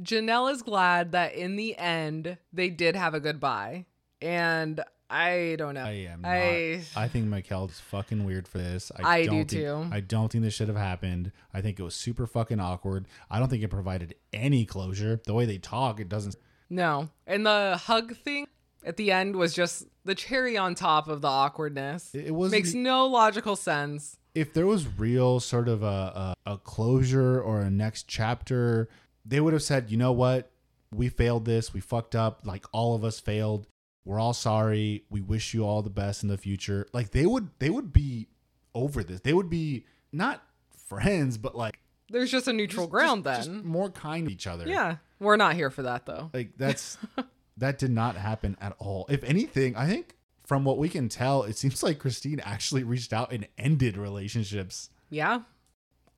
[0.00, 3.86] Janelle is glad that in the end they did have a goodbye.
[4.20, 5.84] And I don't know.
[5.84, 6.20] I am.
[6.22, 8.92] Not, I- I think Mikel's fucking weird for this.
[8.96, 9.88] I, I don't do think, too.
[9.90, 11.32] I don't think this should have happened.
[11.54, 13.06] I think it was super fucking awkward.
[13.30, 15.20] I don't think it provided any closure.
[15.24, 16.36] The way they talk, it doesn't.
[16.68, 17.08] No.
[17.26, 18.46] And the hug thing
[18.84, 22.14] at the end was just the cherry on top of the awkwardness.
[22.14, 22.62] It, it wasn't.
[22.62, 24.18] Makes no logical sense.
[24.34, 28.88] if there was real sort of a, a, a closure or a next chapter,
[29.24, 30.50] they would have said, you know what?
[30.92, 31.72] We failed this.
[31.72, 32.42] We fucked up.
[32.44, 33.66] Like all of us failed.
[34.08, 35.04] We're all sorry.
[35.10, 36.86] We wish you all the best in the future.
[36.94, 38.28] Like they would they would be
[38.74, 39.20] over this.
[39.20, 40.42] They would be not
[40.86, 43.56] friends, but like There's just a neutral just- ground just- then.
[43.58, 44.66] just more kind to each other.
[44.66, 44.96] yeah.
[45.20, 46.30] We're not here for that though.
[46.32, 46.96] Like that's
[47.58, 49.04] that did not happen at all.
[49.10, 50.16] If anything, I think
[50.46, 54.88] from what we can tell, it seems like Christine actually reached out and ended relationships.
[55.10, 55.40] Yeah.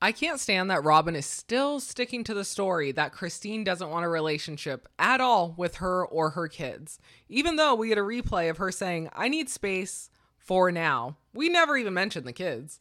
[0.02, 4.06] I can't stand that Robyn is still sticking to the story that Christine doesn't want
[4.06, 6.98] a relationship at all with her or her kids.
[7.28, 10.08] Even though we get a replay of her saying, I need space
[10.38, 11.18] for now.
[11.34, 12.80] We never even mentioned the kids.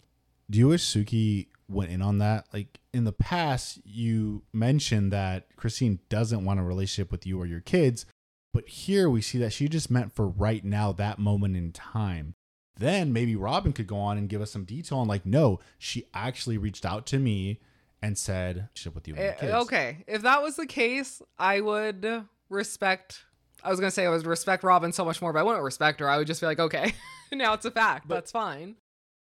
[0.50, 2.48] Do you wish Suki went in on that?
[2.54, 7.46] Like in the past, you mentioned that Christine doesn't want a relationship with you or
[7.46, 8.06] your kids,
[8.54, 12.34] but here we see that she just meant for right now, that moment in time.
[12.80, 16.06] Then maybe Robyn could go on and give us some detail on like, no, she
[16.14, 17.60] actually reached out to me
[18.02, 20.04] and said, "Ship with you and your Eh, kids." Okay.
[20.08, 23.24] If that was the case, I would respect.
[23.64, 25.64] I was going to say I would respect Robyn so much more, but I wouldn't
[25.64, 26.10] respect her.
[26.10, 26.94] I would just be like, okay,
[27.34, 28.08] now it's a fact.
[28.08, 28.76] But- That's fine.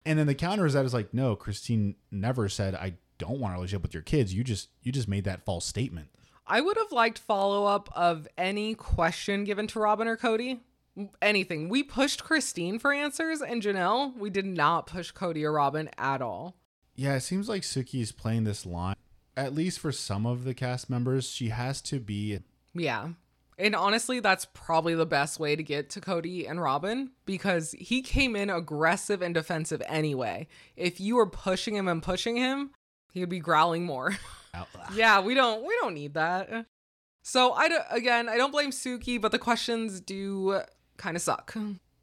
[0.05, 3.53] And then the counter is that is like, no, Christine never said I don't want
[3.53, 4.33] a relationship with your kids.
[4.33, 6.07] You just you just made that false statement.
[6.45, 10.59] I would have liked follow up of any question given to Robyn or Kody.
[11.21, 11.69] Anything.
[11.69, 14.17] We pushed Christine for answers and Janelle.
[14.17, 16.55] We did not push Kody or Robyn at all.
[16.95, 18.95] Yeah, it seems like Suki is playing this line.
[19.35, 22.39] At least for some of the cast members, she has to be.
[22.73, 23.09] Yeah.
[23.59, 28.01] And honestly, that's probably the best way to get to Kody and Robyn because he
[28.01, 30.47] came in aggressive and defensive anyway.
[30.75, 32.71] If you were pushing him and pushing him,
[33.13, 34.15] he would be growling more.
[34.95, 36.65] Yeah, we don't we don't need that.
[37.21, 40.61] So I don't, again, I don't blame Suki, but the questions do
[40.97, 41.55] kind of suck.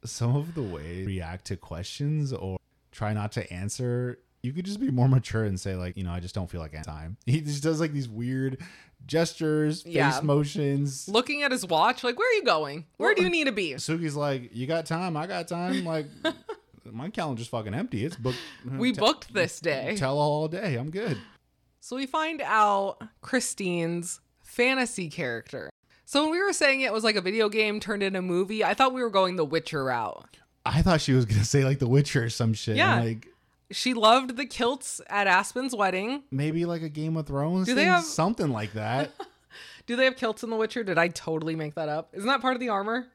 [0.03, 2.57] Some of the way react to questions or
[2.91, 6.11] try not to answer, you could just be more mature and say like, you know,
[6.11, 7.17] I just don't feel like time.
[7.25, 8.61] He just does like these weird
[9.05, 11.07] gestures, face motions.
[11.07, 12.85] Looking at his watch, like, where are you going?
[12.97, 13.73] Where do you need to be?
[13.73, 15.17] Suki's like, you got time?
[15.17, 15.85] I got time.
[15.85, 16.07] Like,
[16.91, 18.05] my calendar's fucking empty.
[18.05, 18.37] It's booked.
[18.65, 19.95] Uh, we Te- booked this day.
[19.97, 20.75] Tell all day.
[20.75, 21.17] I'm good.
[21.79, 25.69] So we find out Christine's fantasy character.
[26.05, 28.63] So when we were saying it was like a video game turned into a movie,
[28.63, 30.37] I thought we were going the Witcher route.
[30.65, 32.75] I thought she was gonna say like The Witcher or some shit.
[32.77, 32.99] Yeah.
[33.01, 33.27] Like,
[33.71, 36.23] She loved the kilts at Aspen's wedding.
[36.31, 39.11] Maybe like a Game of Thrones Do thing, they have- something like that.
[39.87, 40.83] Do they have kilts in The Witcher?
[40.83, 42.09] Did I totally make that up?
[42.13, 43.07] Isn't that part of the armor?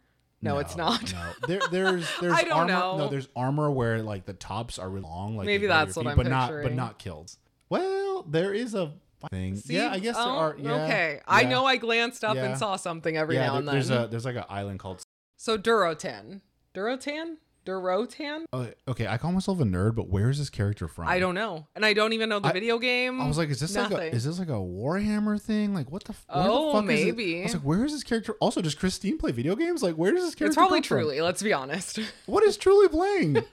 [0.42, 1.12] No, it's not.
[1.12, 2.72] No, there, there's there's I don't armor.
[2.72, 2.96] know.
[2.98, 5.96] No, there's armor where like the tops are long, like Maybe they go to that's
[5.96, 7.36] your what I'm but not but not kilts.
[7.68, 8.92] Well, there is a
[9.28, 9.56] thing.
[9.56, 9.74] See?
[9.76, 10.56] yeah, I guess there Oh, are.
[10.58, 11.20] Yeah, Okay.
[11.26, 12.44] I know I glanced up Yeah.
[12.46, 13.74] and saw something every yeah, now there- and then.
[13.74, 15.02] there's a there's like an island called.
[15.36, 16.40] So Durotan.
[16.74, 17.36] Durotan?
[17.66, 18.44] Durotan?
[18.54, 21.06] Oh, okay, I call myself a nerd, but where is this character from?
[21.06, 21.66] I don't know.
[21.76, 23.20] And I don't even know the I- video game.
[23.20, 25.74] I was like, is this like a is this like a Warhammer thing?
[25.74, 26.12] Like, what the?
[26.12, 27.04] f- Oh, the fuck is it?
[27.04, 27.40] maybe.
[27.40, 28.34] I was like, where is this character?
[28.40, 29.82] Also, does Christine play video games?
[29.82, 30.46] Like, where does this character?
[30.52, 30.98] it's probably come from?
[31.00, 31.98] truly, let's be honest.
[32.26, 33.44] What is truly playing?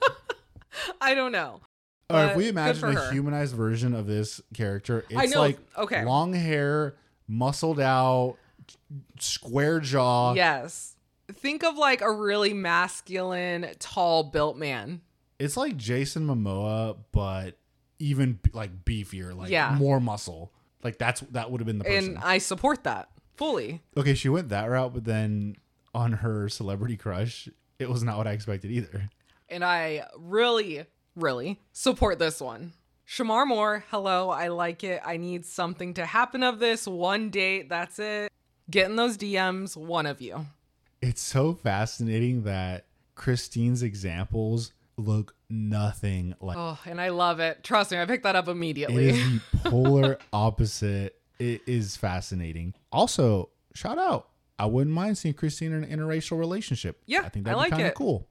[1.00, 1.60] I don't know.
[2.10, 3.12] Or if we imagine a her.
[3.12, 6.04] humanized version of this character, it's know, like okay.
[6.04, 8.36] long hair, muscled out,
[9.18, 10.32] square jaw.
[10.34, 10.96] Yes.
[11.30, 15.02] Think of like a really masculine, tall built man.
[15.38, 17.58] It's like Jason Momoa, but
[17.98, 19.74] even like beefier, like Yeah.
[19.78, 20.52] more muscle.
[20.82, 22.16] Like that's that would have been the person.
[22.16, 23.82] And I support that fully.
[23.96, 25.56] okay, she went that route, but then
[25.94, 29.10] on her celebrity crush, it was not what I expected either.
[29.50, 30.84] And I really,
[31.18, 32.72] really support this one.
[33.06, 34.28] Shemar Moore, hello.
[34.30, 35.00] I like it.
[35.04, 36.86] I need something to happen of this.
[36.86, 38.30] One date, that's it.
[38.70, 40.46] Getting those DMs, one of you.
[41.00, 47.64] It's so fascinating that Christine's examples look nothing like Oh, and I love it.
[47.64, 49.10] Trust me, I picked that up immediately.
[49.10, 51.16] is the polar opposite.
[51.38, 52.74] It is fascinating.
[52.92, 54.28] Also, shout out.
[54.58, 57.00] I wouldn't mind seeing Christine in an interracial relationship.
[57.06, 58.28] Yeah, I think I that'd like be kind of cool.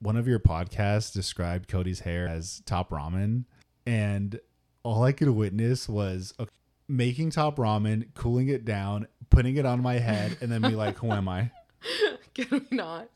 [0.00, 3.44] One of your podcasts described Kody's hair as top ramen,
[3.86, 4.38] and
[4.84, 6.50] all I could witness was okay,
[6.86, 10.98] making top ramen, cooling it down, putting it on my head, and then be like,
[10.98, 11.50] "Who am I?"
[12.34, 13.08] Can we not?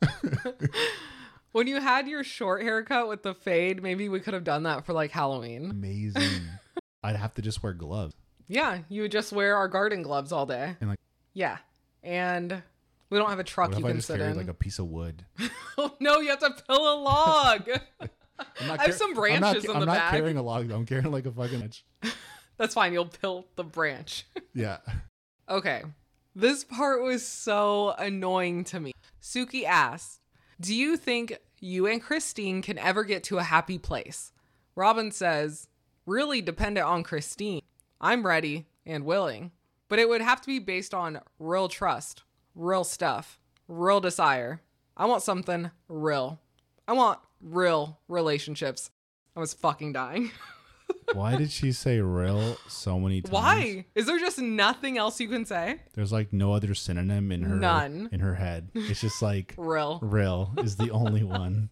[1.53, 4.85] when you had your short haircut with the fade, maybe we could have done that
[4.85, 5.71] for like Halloween.
[5.71, 6.41] Amazing.
[7.03, 8.13] I'd have to just wear gloves.
[8.47, 10.75] Yeah, you would just wear our garden gloves all day.
[10.81, 10.99] And, like-
[11.33, 11.57] yeah.
[12.03, 12.61] And
[13.13, 14.37] we don't have a truck What you can sit carried in.
[14.37, 15.23] like a piece of wood?
[15.77, 17.69] oh no, you have to pill a log.
[17.99, 18.09] I'm
[18.67, 20.11] not I have some I'm not, branches in I'm the not bag.
[20.11, 20.67] carrying a log.
[20.67, 20.75] though.
[20.75, 21.71] I'm carrying like a fucking.
[22.57, 24.25] That's fine, you'll pill the branch.
[24.53, 24.77] Yeah.
[25.47, 25.83] Okay.
[26.35, 28.93] This part was so annoying to me.
[29.21, 30.19] Suki asked,
[30.59, 34.31] Do you think you and Christine can ever get to a happy place?
[34.75, 35.67] Robyn says,
[36.07, 37.61] Really dependent on Christine.
[38.01, 39.51] I'm ready and willing,
[39.89, 42.23] but it would have to be based on real trust,
[42.55, 44.61] real stuff, real desire.
[44.95, 46.39] I want something real.
[46.87, 48.89] I want real relationships.
[49.35, 50.31] I was fucking dying.
[51.13, 53.33] Why did she say real so many times?
[53.33, 53.85] Why?
[53.95, 55.79] Is there just nothing else you can say?
[55.93, 58.09] There's like no other synonym in her None.
[58.11, 58.69] in her head.
[58.73, 59.99] It's just like Real.
[60.01, 61.69] real is the only one.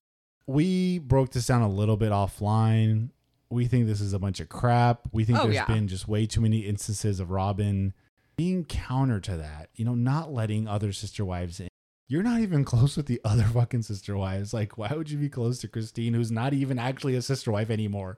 [0.48, 3.10] We broke this down a little bit offline.
[3.50, 5.08] We think this is a bunch of crap.
[5.12, 5.66] We think Oh, there's yeah.
[5.66, 7.94] been just way too many instances of Robyn
[8.42, 9.70] being counter to that.
[9.76, 11.68] You know, not letting other sister wives in.
[12.08, 14.52] You're not even close with the other fucking sister wives.
[14.52, 17.70] Like, why would you be close to Christine, who's not even actually a sister wife
[17.70, 18.18] anymore?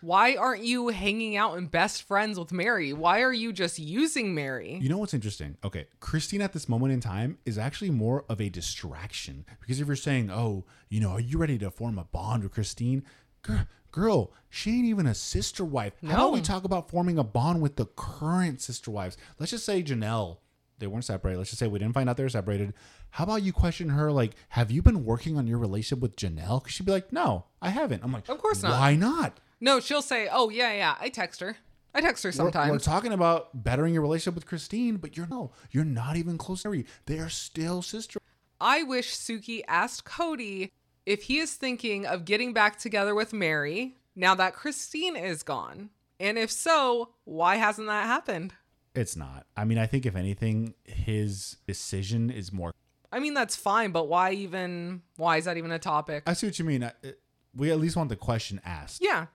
[0.00, 2.94] Why aren't you hanging out and best friends with Meri?
[2.94, 4.78] Why are you just using Meri?
[4.80, 5.58] You know what's interesting?
[5.62, 9.86] Okay, Christine at this moment in time is actually more of a distraction because if
[9.86, 13.04] you're saying, "Oh, you know, are you ready to form a bond with Christine?"
[13.42, 15.92] Girl, girl she ain't even a sister wife.
[16.06, 19.16] How about we talk about forming a bond with the current sister wives?
[19.38, 20.38] Let's just say Janelle,
[20.78, 21.38] they weren't separated.
[21.38, 22.72] Let's just say we didn't find out they were separated.
[23.10, 26.62] How about you question her like, "Have you been working on your relationship with Janelle?"
[26.62, 28.78] Because she'd be like, "No, I haven't." I'm like, Of course not.
[28.78, 29.40] Why not?
[29.60, 31.56] No, she'll say, "Oh yeah, yeah, I text her.
[31.94, 35.26] I text her We're- sometimes." We're, talking about bettering your relationship with Christine, but you're
[35.26, 36.84] no, you're not even close to her.
[37.06, 38.20] They are still sister.
[38.60, 40.70] I wish Suki asked Kody
[41.08, 45.88] if he is thinking of getting back together with Meri now that Christine is gone.
[46.20, 48.52] And if so, why hasn't that happened?
[48.94, 49.46] It's not.
[49.56, 52.72] I mean, I think if anything, his decision is more.
[53.10, 56.24] I mean, that's fine, but why even why is that even a topic?
[56.26, 56.84] I see what you mean.
[56.84, 57.20] I- it-
[57.56, 59.00] We at least want the question asked.
[59.02, 59.26] Yeah.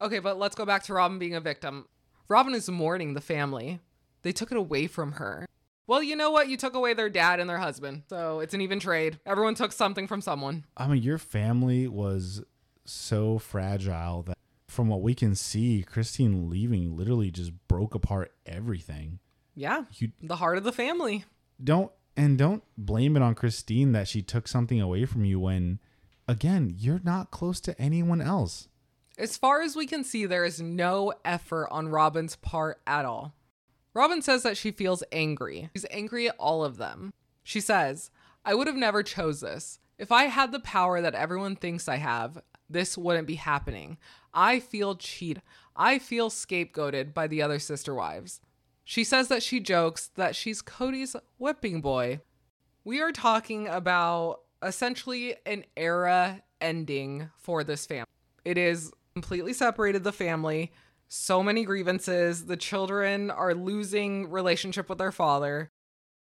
[0.00, 1.86] Okay, but let's go back to Robyn being a victim.
[2.28, 3.78] Robyn is mourning the family.
[4.22, 5.46] They took it away from her.
[5.86, 6.48] Well, you know what?
[6.48, 8.02] You took away their dad and their husband.
[8.08, 9.18] So it's an even trade.
[9.24, 10.64] Everyone took something from someone.
[10.76, 12.42] I mean, your family was
[12.84, 19.20] so fragile that, from what we can see, Christine leaving literally just broke apart everything.
[19.54, 19.84] Yeah.
[19.94, 21.24] You The heart of the family.
[21.62, 25.78] don't and don't blame it on Christine that she took something away from you when,
[26.26, 28.68] again, you're not close to anyone else.
[29.18, 33.34] As far as we can see, there is no effort on Robyn's part at all.
[33.96, 35.70] Robyn says that she feels angry.
[35.74, 37.14] She's angry at all of them.
[37.42, 38.10] She says,
[38.44, 39.80] I would have never chose this.
[39.98, 43.96] If I had the power that everyone thinks I have, this wouldn't be happening.
[44.34, 45.42] I feel cheated.
[45.74, 48.42] I feel scapegoated by the other sister wives.
[48.84, 52.20] She says that she jokes that she's Kody's whipping boy.
[52.84, 58.04] We are talking about essentially an era ending for this family.
[58.44, 60.70] It is completely separated the family.
[61.08, 62.46] So many grievances.
[62.46, 65.70] The children are losing relationship with their father.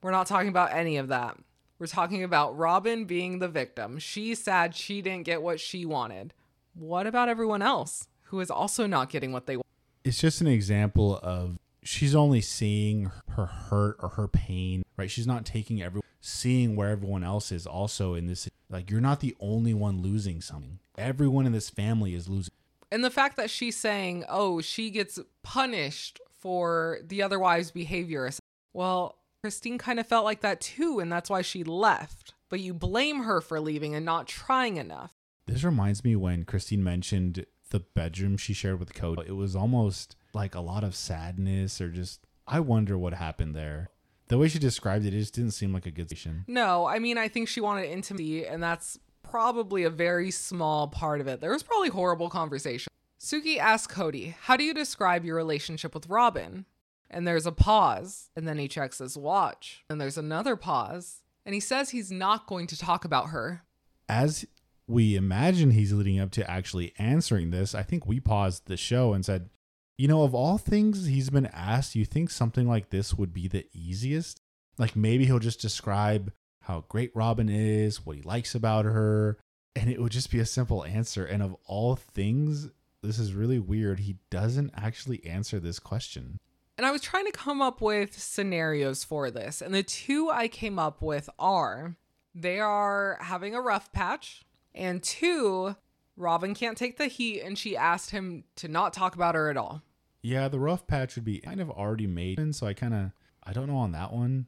[0.02, 1.36] We're not talking about any of that.
[1.78, 3.98] We're talking about Robyn being the victim.
[3.98, 6.34] She's sad she didn't get what she wanted.
[6.74, 9.66] What about everyone else who is also not getting what they want?
[10.04, 15.10] It's just an example of she's only seeing her hurt or her pain, right?
[15.10, 19.20] She's not taking every seeing where everyone else is also in this like you're not
[19.20, 20.78] the only one losing something.
[20.96, 22.52] Everyone in this family is losing.
[22.90, 28.30] And the fact that she's saying, "Oh, she gets punished for the other wives' behavior."
[28.72, 32.34] Well, Christine kind of felt like that too, and that's why she left.
[32.48, 35.12] But you blame her for leaving and not trying enough.
[35.46, 39.26] This reminds me when Christine mentioned the bedroom she shared with Kody.
[39.26, 43.90] It was almost like a lot of sadness or just I wonder what happened there.
[44.28, 46.44] The way she described it, it just didn't seem like a good situation.
[46.46, 48.98] No, I mean I think she wanted intimacy, and that's
[49.34, 51.40] probably a very small part of it.
[51.40, 52.92] There was probably horrible conversation.
[53.18, 56.66] Suki asks Kody, How do you describe your relationship with Robyn?
[57.10, 61.52] And there's a pause, and then he checks his watch, and there's another pause, and
[61.52, 63.64] he says he's not going to talk about her.
[64.08, 64.46] As
[64.86, 69.14] we imagine he's leading up to actually answering this, I think we paused the show
[69.14, 69.50] and said,
[69.98, 73.48] you know, of all things he's been asked, you think something like this would be
[73.48, 74.40] the easiest?
[74.78, 76.32] Like maybe he'll just describe
[76.64, 79.38] how great Robyn is, what he likes about her,
[79.76, 81.24] and it would just be a simple answer.
[81.24, 82.70] And of all things,
[83.02, 84.00] this is really weird.
[84.00, 86.38] He doesn't actually answer this question.
[86.76, 89.62] And I was trying to come up with scenarios for this.
[89.62, 91.96] And the two I came up with are
[92.34, 94.44] they are having a rough patch,
[94.74, 95.76] and two,
[96.16, 99.56] Robyn can't take the heat and she asked him to not talk about her at
[99.56, 99.82] all.
[100.22, 102.54] Yeah, the rough patch would be kind of already made.
[102.54, 103.10] So I kind of,
[103.42, 104.46] I don't know on that one.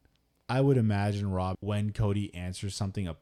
[0.49, 3.21] I would imagine Rob, when Kody answers something up.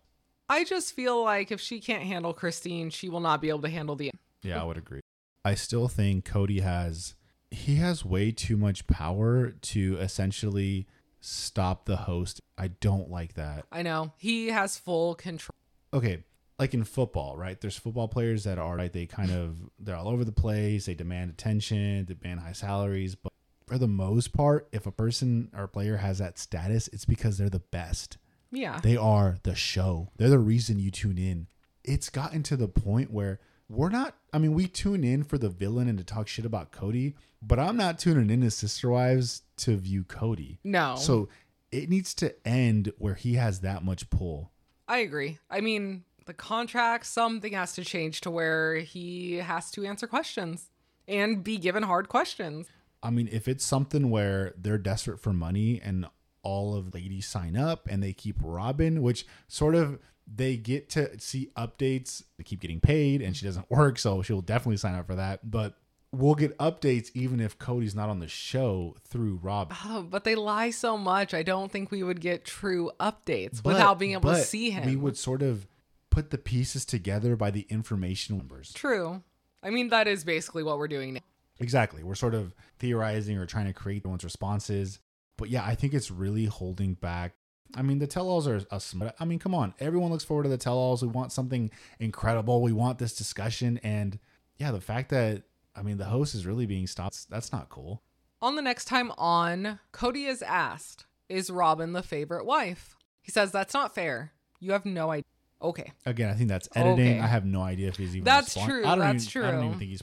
[0.49, 3.71] I just feel like if she can't handle Christine, she will not be able to
[3.71, 4.11] handle the.
[4.43, 5.01] Yeah, I would agree.
[5.45, 7.15] I still think Kody has
[7.51, 10.87] he has way too much power to essentially
[11.21, 12.41] stop the host.
[12.59, 13.65] I don't like that.
[13.73, 14.13] I know.
[14.19, 15.55] He has full control.
[15.93, 16.25] Okay,
[16.59, 17.61] like in football, right?
[17.61, 20.95] There's football players that are like they kind of they're all over the place, they
[20.95, 23.33] demand attention, they demand high salaries, but
[23.67, 27.49] for the most part, if a person or player has that status, it's because they're
[27.49, 28.19] the best.
[28.51, 28.79] Yeah.
[28.83, 30.11] They are the show.
[30.17, 31.49] They're the reason you tune in.
[31.83, 35.49] It's gotten to the point where we're not I mean, we tune in for the
[35.49, 39.43] villain and to talk shit about Kody, but I'm not tuning in to Sister Wives
[39.59, 40.59] to view Kody.
[40.65, 40.97] No.
[40.97, 41.29] So
[41.71, 44.51] it needs to end where he has that much pull.
[44.87, 45.39] I agree.
[45.51, 50.71] I mean, the contract, something has to change to where he has to answer questions
[51.07, 52.67] and be given hard questions.
[53.05, 56.07] I mean, if it's something where they're desperate for money and
[56.43, 59.99] all of ladies sign up and they keep Robyn, which sort of
[60.33, 62.23] they get to see updates.
[62.39, 65.51] They keep getting paid, and she doesn't work, so she'll definitely sign up for that.
[65.51, 65.77] But
[66.13, 69.75] we'll get updates even if Kody's not on the show through Rob.
[69.85, 71.35] Oh, but they lie so much.
[71.35, 74.87] I don't think we would get true updates but, without being able to see him.
[74.87, 75.67] We would sort of
[76.11, 78.73] put the pieces together by the information numbers.
[78.73, 79.23] True.
[79.63, 81.21] I mean, that is basically what we're doing now.
[81.61, 82.03] Exactly.
[82.03, 84.99] We're sort of theorizing or trying to create one's responses.
[85.37, 87.35] But yeah, I think it's really holding back
[87.77, 89.15] I mean, the tell-alls are a smart.
[89.19, 91.03] I mean, come on, everyone looks forward to the tell-alls.
[91.03, 92.63] We want something incredible.
[92.63, 94.19] We want this discussion, and
[94.57, 95.43] yeah, the fact that
[95.75, 97.29] I mean, the host is really being stopped.
[97.29, 98.03] That's not cool.
[98.41, 103.51] On the next time on, Kody is asked, "Is Robyn the favorite wife?" He says,
[103.51, 104.33] "That's not fair.
[104.61, 105.25] You have no idea."
[105.61, 105.93] Okay.
[106.05, 107.15] Again, I think that's editing.
[107.15, 107.21] Okay.
[107.21, 108.25] I have no idea if he's even.
[108.25, 108.85] That's true.
[108.87, 109.47] I that's even, true.
[109.47, 110.03] I don't even think he's.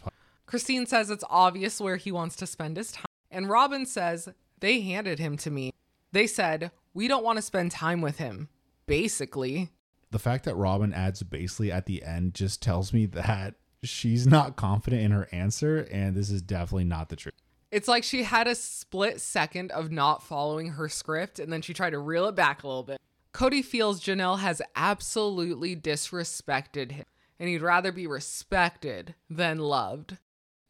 [0.51, 4.27] Christine says it's obvious where he wants to spend his time, and Robyn says
[4.59, 5.71] they handed him to me.
[6.11, 8.49] They said we don't want to spend time with him,
[8.85, 9.69] basically.
[10.09, 14.57] The fact that Robyn adds basically at the end just tells me that she's not
[14.57, 17.41] confident in her answer, and this is definitely not the truth.
[17.71, 21.73] It's like she had a split second of not following her script, and then she
[21.73, 22.99] tried to reel it back a little bit.
[23.33, 27.05] Kody feels Janelle has absolutely disrespected him,
[27.39, 30.17] and he'd rather be respected than loved.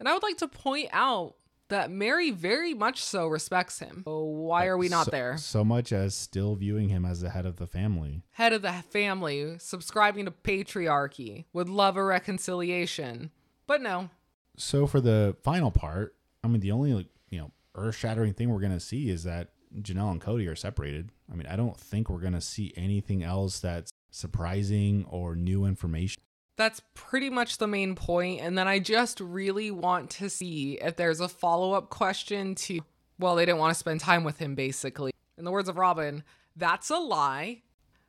[0.02, 1.36] And I would like to point out
[1.70, 4.02] that Meri very much so respects him.
[4.04, 5.38] So why are we not so, there?
[5.38, 8.24] So much as still viewing him as the head of the family.
[8.32, 13.30] Head of the family, subscribing to patriarchy, would love a reconciliation.
[13.68, 14.10] But no.
[14.58, 18.72] So for the final part, I mean the only you know earth-shattering thing we're going
[18.72, 19.50] to see is that
[19.82, 21.12] Janelle and Kody are separated.
[21.32, 25.66] I mean, I don't think we're going to see anything else that's surprising or new
[25.66, 26.24] information.
[26.58, 28.42] That's pretty much the main point.
[28.42, 32.82] And then I just really want to see if there's a follow up question to,
[33.18, 35.12] well, they didn't want to spend time with him, basically.
[35.38, 36.24] In the words of Robyn,
[36.56, 37.64] that's a lie.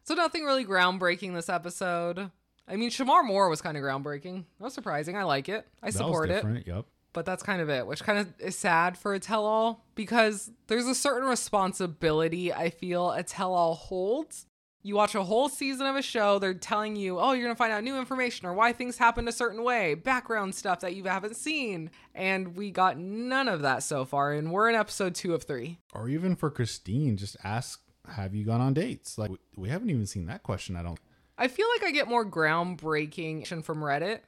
[0.05, 2.30] So nothing really groundbreaking this episode.
[2.68, 4.45] I mean, Shemar Moore was kind of groundbreaking.
[4.59, 5.16] Was surprising.
[5.16, 5.66] I like it.
[5.82, 6.66] I That support it.
[6.66, 6.86] Yep.
[7.12, 10.51] But that's kind of it, which kind of is sad for a tell all because
[10.66, 14.47] there's a certain responsibility I feel a tell all holds.
[14.85, 17.59] You watch a whole season of a show, they're telling you, oh, you're going to
[17.59, 21.05] find out new information or why things happened a certain way, background stuff that you
[21.05, 21.91] haven't seen.
[22.16, 24.33] And we got none of that so far.
[24.33, 25.78] And we're in episode two of three.
[25.93, 29.18] Or even for Christine, just ask, have you gone on dates?
[29.18, 30.99] Like, we, haven't even seen that question, I don't.
[31.39, 34.20] I feel like I get more groundbreaking from Reddit.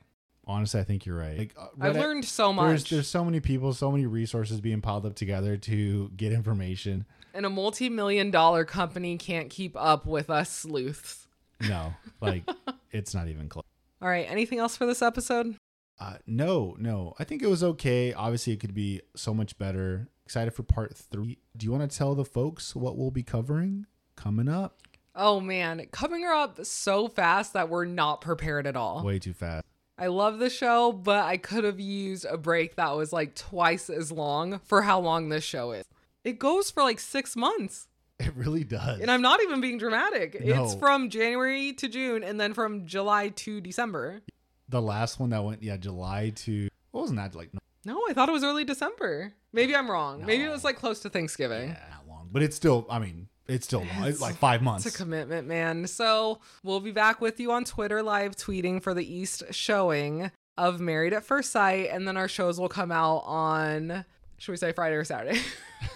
[0.46, 1.38] Honestly, I think you're right.
[1.38, 2.90] Like, uh, I've learned so There's, much.
[2.90, 7.06] there's so many people, so many resources being piled up together to get information.
[7.34, 11.26] And a multi million dollar company can't keep up with us sleuths.
[11.60, 12.48] No, like
[12.90, 13.64] it's not even close.
[14.00, 15.56] All right, anything else for this episode?
[15.98, 17.14] Uh, no, no.
[17.18, 18.12] I think it was okay.
[18.12, 20.08] Obviously, it could be so much better.
[20.26, 21.38] Excited for part three.
[21.56, 24.78] Do you want to tell the folks what we'll be covering coming up?
[25.14, 29.04] Oh man, coming up so fast that we're not prepared at all.
[29.04, 29.64] Way too fast.
[29.96, 33.88] I love the show, but I could have used a break that was like twice
[33.88, 35.84] as long for how long this show is.
[36.24, 37.86] It goes for like six months.
[38.18, 39.00] It really does.
[39.00, 40.42] And I'm not even being dramatic.
[40.44, 40.64] No.
[40.64, 44.22] It's from January to June and then from July to December.
[44.68, 47.52] the last one that went, yeah, July to what wasn't that like?
[47.52, 49.34] No, No, I thought it was early December.
[49.52, 50.24] Maybe I'm wrong.
[50.24, 51.70] Maybe it was like close to Thanksgiving.
[51.70, 52.86] yeah, not long, but it's still.
[52.88, 54.04] I mean, it's still long.
[54.08, 54.86] It's like five months.
[54.86, 55.86] It's a commitment, man.
[55.88, 60.80] So we'll be back with you on Twitter live tweeting for the East showing of
[60.80, 64.04] Married at First Sight, and then our shows will come out on
[64.38, 65.40] should we say Friday or Saturday?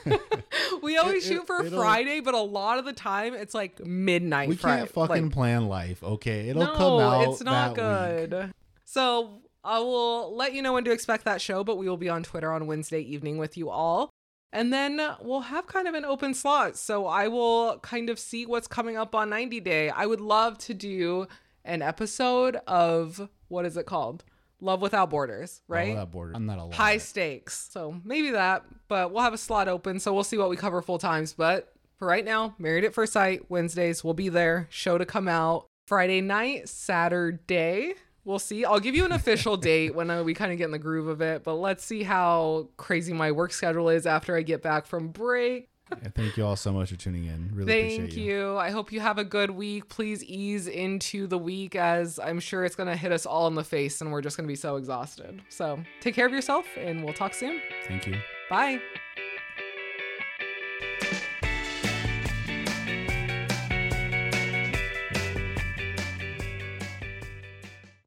[0.83, 4.49] we always It- shoot for Friday, but a lot of the time it's like midnight.
[4.49, 4.81] we Friday.
[4.83, 6.49] can't fucking Like, plan life, okay?
[6.49, 7.29] It'll no, come out.
[7.33, 8.31] it's not that week.
[8.31, 8.53] good.
[8.85, 12.09] So I will let you know when to expect that show, but we will be
[12.09, 14.11] on Twitter on Wednesday evening with you all.
[14.53, 16.77] And then we'll have kind of an open slot.
[16.79, 19.91] So I will kind of see what's coming up on 90 Day.
[19.91, 21.27] I would love to do
[21.67, 24.25] an episode of what is it called?
[24.61, 25.95] Love Without Borders, right?
[25.95, 26.33] that border.
[26.35, 27.69] I'm not a High stakes.
[27.71, 30.01] So maybe that, but we'll have a slot open.
[30.01, 31.33] So we'll see what we cover full times.
[31.33, 34.67] But for right now, Married at First Sight, Wednesdays, we'll be there.
[34.71, 37.95] Show to come out Friday night, Saturday.
[38.25, 38.65] We'll see.
[38.65, 41.09] I'll give you an official date when uh, we kind of get in the groove
[41.09, 44.87] of it, but let's see how crazy my work schedule is after I get back
[44.87, 45.71] from break.
[46.03, 47.51] Yeah, thank you all so much for tuning in.
[47.53, 48.57] Really Thank appreciate you.
[48.57, 49.89] I hope you have a good week.
[49.89, 53.55] Please ease into the week as I'm sure it's going to hit us all in
[53.55, 55.41] the face and we're just going to be so exhausted.
[55.49, 57.61] So take care of yourself and we'll talk soon.
[57.87, 58.17] Thank you.
[58.51, 58.81] Bye.